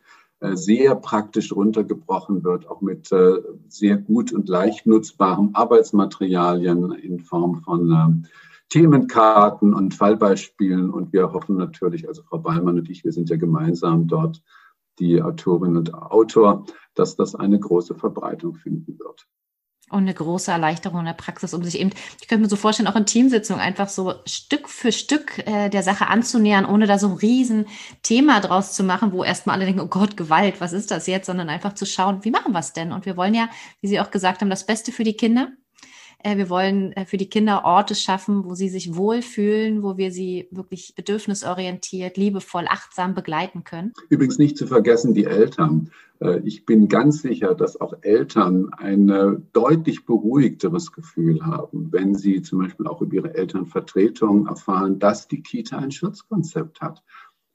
sehr 0.54 0.94
praktisch 0.96 1.52
runtergebrochen 1.54 2.42
wird, 2.44 2.68
auch 2.68 2.80
mit 2.80 3.12
äh, 3.12 3.40
sehr 3.68 3.96
gut 3.96 4.32
und 4.32 4.48
leicht 4.48 4.86
nutzbaren 4.86 5.54
Arbeitsmaterialien 5.54 6.92
in 6.92 7.20
Form 7.20 7.62
von 7.62 7.90
ähm, 7.90 8.26
Themenkarten 8.68 9.74
und 9.74 9.94
Fallbeispielen. 9.94 10.90
Und 10.90 11.12
wir 11.12 11.32
hoffen 11.32 11.56
natürlich, 11.56 12.08
also 12.08 12.22
Frau 12.22 12.38
Ballmann 12.38 12.78
und 12.78 12.90
ich, 12.90 13.04
wir 13.04 13.12
sind 13.12 13.30
ja 13.30 13.36
gemeinsam 13.36 14.08
dort 14.08 14.42
die 14.98 15.22
Autorin 15.22 15.76
und 15.76 15.94
Autor, 15.94 16.66
dass 16.94 17.16
das 17.16 17.34
eine 17.34 17.58
große 17.58 17.94
Verbreitung 17.94 18.54
finden 18.54 18.98
wird 18.98 19.26
und 19.92 20.02
eine 20.02 20.14
große 20.14 20.50
Erleichterung 20.50 21.00
in 21.00 21.06
der 21.06 21.12
Praxis, 21.12 21.54
um 21.54 21.62
sich 21.62 21.78
eben, 21.78 21.90
ich 22.20 22.28
könnte 22.28 22.42
mir 22.42 22.48
so 22.48 22.56
vorstellen, 22.56 22.88
auch 22.88 22.96
in 22.96 23.06
Teamsitzungen 23.06 23.60
einfach 23.60 23.88
so 23.88 24.14
Stück 24.26 24.68
für 24.68 24.92
Stück 24.92 25.46
äh, 25.46 25.68
der 25.68 25.82
Sache 25.82 26.06
anzunähern, 26.06 26.64
ohne 26.64 26.86
da 26.86 26.98
so 26.98 27.08
ein 27.08 27.16
riesen 27.16 27.66
Thema 28.02 28.40
draus 28.40 28.72
zu 28.72 28.82
machen, 28.82 29.12
wo 29.12 29.22
erstmal 29.24 29.56
alle 29.56 29.66
denken, 29.66 29.80
oh 29.80 29.86
Gott, 29.86 30.16
Gewalt, 30.16 30.60
was 30.60 30.72
ist 30.72 30.90
das 30.90 31.06
jetzt, 31.06 31.26
sondern 31.26 31.48
einfach 31.48 31.74
zu 31.74 31.86
schauen, 31.86 32.24
wie 32.24 32.30
machen 32.30 32.52
wir 32.52 32.60
es 32.60 32.72
denn? 32.72 32.92
Und 32.92 33.06
wir 33.06 33.16
wollen 33.16 33.34
ja, 33.34 33.48
wie 33.80 33.88
Sie 33.88 34.00
auch 34.00 34.10
gesagt 34.10 34.40
haben, 34.40 34.50
das 34.50 34.66
Beste 34.66 34.92
für 34.92 35.04
die 35.04 35.16
Kinder. 35.16 35.52
Äh, 36.22 36.36
wir 36.36 36.48
wollen 36.50 36.92
äh, 36.92 37.04
für 37.04 37.16
die 37.16 37.28
Kinder 37.28 37.64
Orte 37.64 37.94
schaffen, 37.94 38.44
wo 38.44 38.54
sie 38.54 38.68
sich 38.68 38.94
wohlfühlen, 38.94 39.82
wo 39.82 39.96
wir 39.96 40.10
sie 40.12 40.48
wirklich 40.50 40.94
bedürfnisorientiert, 40.94 42.16
liebevoll, 42.16 42.66
achtsam 42.68 43.14
begleiten 43.14 43.64
können. 43.64 43.92
Übrigens 44.08 44.38
nicht 44.38 44.56
zu 44.56 44.66
vergessen 44.66 45.14
die 45.14 45.24
Eltern. 45.24 45.90
Äh, 46.20 46.40
ich 46.44 46.64
bin 46.64 46.88
ganz 46.88 47.22
sicher, 47.22 47.54
dass 47.54 47.80
auch 47.80 47.94
Eltern 48.02 48.70
ein 48.74 49.46
deutlich 49.52 50.06
beruhigteres 50.06 50.92
Gefühl 50.92 51.44
haben, 51.44 51.92
wenn 51.92 52.14
sie 52.14 52.42
zum 52.42 52.60
Beispiel 52.60 52.86
auch 52.86 53.02
über 53.02 53.14
ihre 53.14 53.34
Elternvertretung 53.34 54.46
erfahren, 54.46 54.98
dass 54.98 55.28
die 55.28 55.42
Kita 55.42 55.78
ein 55.78 55.90
Schutzkonzept 55.90 56.80
hat 56.80 57.02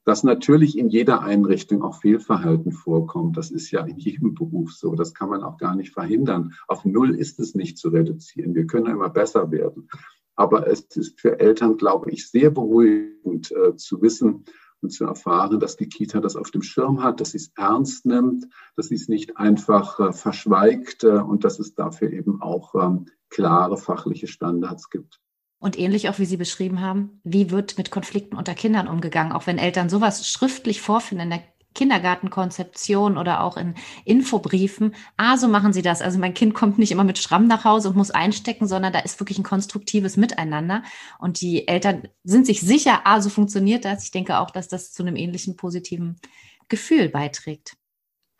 dass 0.08 0.24
natürlich 0.24 0.78
in 0.78 0.88
jeder 0.88 1.22
Einrichtung 1.22 1.84
auch 1.84 2.00
Fehlverhalten 2.00 2.72
vorkommt. 2.72 3.36
Das 3.36 3.52
ist 3.52 3.72
ja 3.72 3.86
in 3.86 3.98
jedem 3.98 4.36
Beruf 4.36 4.72
so. 4.72 4.96
Das 4.96 5.14
kann 5.14 5.28
man 5.28 5.44
auch 5.44 5.58
gar 5.58 5.76
nicht 5.76 5.92
verhindern. 5.92 6.54
Auf 6.70 6.86
Null 6.86 7.14
ist 7.14 7.42
es 7.42 7.56
nicht 7.56 7.78
zu 7.78 7.90
reduzieren. 7.90 8.56
Wir 8.56 8.68
können 8.68 8.86
immer 8.86 9.10
besser 9.10 9.52
werden. 9.52 9.90
Aber 10.38 10.66
es 10.66 10.88
ist 10.96 11.20
für 11.20 11.42
Eltern, 11.42 11.76
glaube 11.76 12.10
ich, 12.10 12.30
sehr 12.30 12.52
beruhigend 12.52 13.52
äh, 13.52 13.76
zu 13.76 14.02
wissen 14.02 14.46
und 14.80 14.92
zu 14.92 15.04
erfahren, 15.04 15.60
dass 15.60 15.76
die 15.76 15.90
Kita 15.90 16.22
das 16.22 16.38
auf 16.38 16.52
dem 16.52 16.62
Schirm 16.62 17.04
hat, 17.04 17.20
dass 17.20 17.32
sie 17.32 17.40
es 17.40 17.52
ernst 17.58 18.06
nimmt, 18.06 18.48
dass 18.78 18.88
sie 18.88 18.96
es 18.96 19.10
nicht 19.10 19.36
einfach 19.36 20.00
äh, 20.00 20.14
verschweigt 20.14 21.04
äh, 21.04 21.18
und 21.18 21.44
dass 21.44 21.60
es 21.60 21.76
dafür 21.76 22.14
eben 22.14 22.42
auch 22.42 22.76
ähm, 22.76 23.08
klare 23.30 23.76
fachliche 23.76 24.28
Standards 24.28 24.90
gibt. 24.90 25.20
Und 25.60 25.78
ähnlich 25.78 26.08
auch, 26.10 26.20
wie 26.20 26.26
Sie 26.26 26.38
beschrieben 26.38 26.82
haben, 26.82 27.20
wie 27.24 27.50
wird 27.50 27.78
mit 27.78 27.90
Konflikten 27.90 28.36
unter 28.36 28.54
Kindern 28.54 28.88
umgegangen, 28.88 29.32
auch 29.32 29.48
wenn 29.48 29.58
Eltern 29.58 29.90
sowas 29.90 30.30
schriftlich 30.30 30.82
vorfinden 30.82 31.24
in 31.24 31.30
der 31.32 31.44
Kindergartenkonzeption 31.78 33.18
oder 33.18 33.44
auch 33.44 33.56
in 33.56 33.76
Infobriefen. 34.04 34.96
Ah, 35.16 35.38
so 35.38 35.48
machen 35.48 35.74
sie 35.74 35.84
das. 35.84 36.02
Also 36.02 36.18
mein 36.18 36.34
Kind 36.34 36.56
kommt 36.56 36.80
nicht 36.80 36.92
immer 36.92 37.04
mit 37.04 37.20
Schramm 37.20 37.46
nach 37.48 37.66
Hause 37.66 37.90
und 37.90 37.96
muss 37.96 38.10
einstecken, 38.10 38.68
sondern 38.68 38.92
da 38.92 39.00
ist 39.00 39.20
wirklich 39.20 39.38
ein 39.38 39.44
konstruktives 39.44 40.18
Miteinander. 40.18 40.82
Und 41.20 41.40
die 41.40 41.68
Eltern 41.68 42.08
sind 42.24 42.48
sich 42.48 42.62
sicher, 42.62 43.02
ah, 43.04 43.22
so 43.22 43.30
funktioniert 43.30 43.86
das. 43.86 44.04
Ich 44.04 44.12
denke 44.12 44.40
auch, 44.40 44.50
dass 44.50 44.68
das 44.68 44.92
zu 44.92 45.04
einem 45.04 45.16
ähnlichen 45.16 45.56
positiven 45.56 46.20
Gefühl 46.68 47.10
beiträgt. 47.10 47.78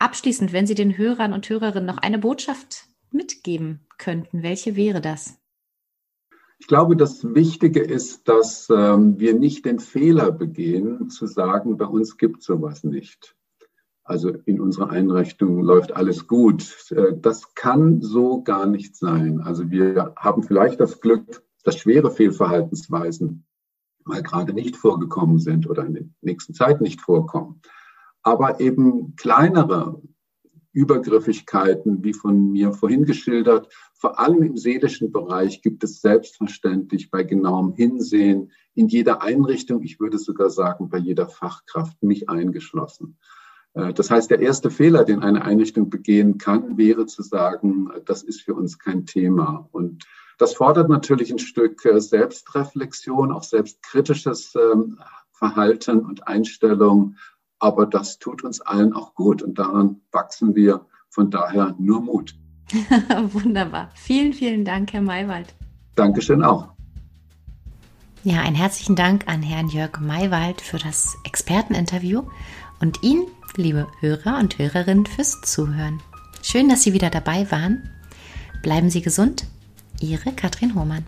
Abschließend, 0.00 0.52
wenn 0.52 0.66
Sie 0.66 0.74
den 0.74 0.98
Hörern 0.98 1.32
und 1.32 1.48
Hörerinnen 1.48 1.86
noch 1.86 1.98
eine 1.98 2.18
Botschaft 2.18 2.86
mitgeben 3.10 3.86
könnten, 3.98 4.42
welche 4.42 4.74
wäre 4.74 5.00
das? 5.00 5.37
Ich 6.58 6.66
glaube, 6.66 6.96
das 6.96 7.34
Wichtige 7.34 7.80
ist, 7.80 8.28
dass 8.28 8.68
ähm, 8.68 9.18
wir 9.18 9.34
nicht 9.34 9.64
den 9.64 9.78
Fehler 9.78 10.32
begehen, 10.32 11.08
zu 11.08 11.26
sagen, 11.26 11.76
bei 11.76 11.86
uns 11.86 12.16
gibt 12.16 12.42
sowas 12.42 12.82
nicht. 12.82 13.36
Also 14.02 14.30
in 14.46 14.60
unserer 14.60 14.90
Einrichtung 14.90 15.60
läuft 15.62 15.94
alles 15.94 16.26
gut. 16.26 16.90
Äh, 16.90 17.16
das 17.16 17.54
kann 17.54 18.00
so 18.00 18.42
gar 18.42 18.66
nicht 18.66 18.96
sein. 18.96 19.40
Also 19.40 19.70
wir 19.70 20.14
haben 20.16 20.42
vielleicht 20.42 20.80
das 20.80 21.00
Glück, 21.00 21.44
dass 21.62 21.76
schwere 21.76 22.10
Fehlverhaltensweisen 22.10 23.44
mal 24.04 24.22
gerade 24.22 24.52
nicht 24.52 24.76
vorgekommen 24.76 25.38
sind 25.38 25.68
oder 25.68 25.84
in 25.84 25.94
der 25.94 26.04
nächsten 26.22 26.54
Zeit 26.54 26.80
nicht 26.80 27.00
vorkommen. 27.00 27.60
Aber 28.22 28.60
eben 28.60 29.14
kleinere 29.16 30.00
Übergriffigkeiten, 30.78 32.04
wie 32.04 32.12
von 32.12 32.52
mir 32.52 32.72
vorhin 32.72 33.04
geschildert. 33.04 33.68
Vor 33.94 34.20
allem 34.20 34.44
im 34.44 34.56
seelischen 34.56 35.10
Bereich 35.10 35.60
gibt 35.60 35.82
es 35.82 36.00
selbstverständlich 36.00 37.10
bei 37.10 37.24
genauem 37.24 37.72
Hinsehen 37.72 38.52
in 38.74 38.86
jeder 38.86 39.20
Einrichtung, 39.20 39.82
ich 39.82 39.98
würde 39.98 40.18
sogar 40.18 40.50
sagen 40.50 40.88
bei 40.88 40.98
jeder 40.98 41.26
Fachkraft, 41.26 42.00
mich 42.00 42.28
eingeschlossen. 42.28 43.18
Äh, 43.74 43.92
das 43.92 44.08
heißt, 44.08 44.30
der 44.30 44.38
erste 44.38 44.70
Fehler, 44.70 45.04
den 45.04 45.24
eine 45.24 45.44
Einrichtung 45.44 45.90
begehen 45.90 46.38
kann, 46.38 46.78
wäre 46.78 47.06
zu 47.06 47.22
sagen, 47.22 47.90
das 48.04 48.22
ist 48.22 48.42
für 48.42 48.54
uns 48.54 48.78
kein 48.78 49.04
Thema. 49.04 49.68
Und 49.72 50.04
das 50.38 50.54
fordert 50.54 50.88
natürlich 50.88 51.32
ein 51.32 51.40
Stück 51.40 51.84
äh, 51.86 52.00
Selbstreflexion, 52.00 53.32
auch 53.32 53.42
selbstkritisches 53.42 54.54
ähm, 54.54 55.00
Verhalten 55.32 56.06
und 56.06 56.28
Einstellung, 56.28 57.16
aber 57.58 57.86
das 57.86 58.18
tut 58.18 58.44
uns 58.44 58.60
allen 58.60 58.92
auch 58.92 59.14
gut 59.14 59.42
und 59.42 59.58
daran 59.58 60.00
wachsen 60.12 60.54
wir. 60.54 60.86
Von 61.10 61.30
daher 61.30 61.74
nur 61.78 62.02
Mut. 62.02 62.34
Wunderbar. 63.32 63.90
Vielen, 63.94 64.32
vielen 64.32 64.64
Dank, 64.64 64.92
Herr 64.92 65.00
Maywald. 65.00 65.54
Dankeschön 65.94 66.42
auch. 66.42 66.68
Ja, 68.24 68.40
einen 68.40 68.56
herzlichen 68.56 68.94
Dank 68.94 69.26
an 69.26 69.42
Herrn 69.42 69.68
Jörg 69.68 70.00
Maywald 70.00 70.60
für 70.60 70.78
das 70.78 71.16
Experteninterview 71.24 72.24
und 72.80 73.02
Ihnen, 73.02 73.26
liebe 73.56 73.86
Hörer 74.00 74.38
und 74.38 74.58
Hörerinnen, 74.58 75.06
fürs 75.06 75.40
Zuhören. 75.40 76.00
Schön, 76.42 76.68
dass 76.68 76.82
Sie 76.82 76.92
wieder 76.92 77.10
dabei 77.10 77.50
waren. 77.50 77.88
Bleiben 78.62 78.90
Sie 78.90 79.02
gesund. 79.02 79.46
Ihre 80.00 80.32
Katrin 80.32 80.74
Hohmann. 80.74 81.06